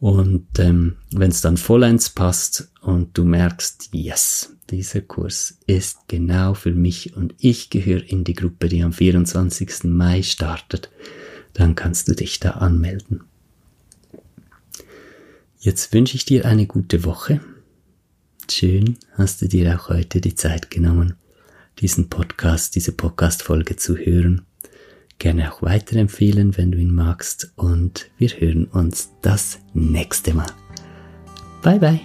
Und 0.02 0.58
ähm, 0.58 0.96
wenn 1.12 1.30
es 1.30 1.42
dann 1.42 1.56
vollends 1.56 2.10
passt 2.10 2.72
und 2.80 3.16
du 3.16 3.22
merkst, 3.22 3.90
yes, 3.92 4.52
dieser 4.68 5.00
Kurs 5.00 5.58
ist 5.68 6.08
genau 6.08 6.54
für 6.54 6.72
mich 6.72 7.14
und 7.16 7.36
ich 7.38 7.70
gehöre 7.70 8.02
in 8.02 8.24
die 8.24 8.34
Gruppe, 8.34 8.68
die 8.68 8.82
am 8.82 8.92
24. 8.92 9.84
Mai 9.84 10.24
startet, 10.24 10.90
dann 11.52 11.76
kannst 11.76 12.08
du 12.08 12.16
dich 12.16 12.40
da 12.40 12.50
anmelden. 12.50 13.20
Jetzt 15.60 15.94
wünsche 15.94 16.16
ich 16.16 16.24
dir 16.24 16.46
eine 16.46 16.66
gute 16.66 17.04
Woche. 17.04 17.40
Schön 18.50 18.98
hast 19.12 19.40
du 19.40 19.46
dir 19.46 19.78
auch 19.78 19.88
heute 19.88 20.20
die 20.20 20.34
Zeit 20.34 20.68
genommen, 20.68 21.14
diesen 21.78 22.08
Podcast, 22.08 22.74
diese 22.74 22.90
Podcast-Folge 22.90 23.76
zu 23.76 23.96
hören. 23.96 24.42
Gerne 25.22 25.52
auch 25.52 25.62
weiterempfehlen, 25.62 26.56
wenn 26.56 26.72
du 26.72 26.78
ihn 26.78 26.92
magst. 26.92 27.52
Und 27.54 28.10
wir 28.18 28.28
hören 28.30 28.64
uns 28.64 29.12
das 29.22 29.60
nächste 29.72 30.34
Mal. 30.34 30.50
Bye 31.62 31.78
bye. 31.78 32.00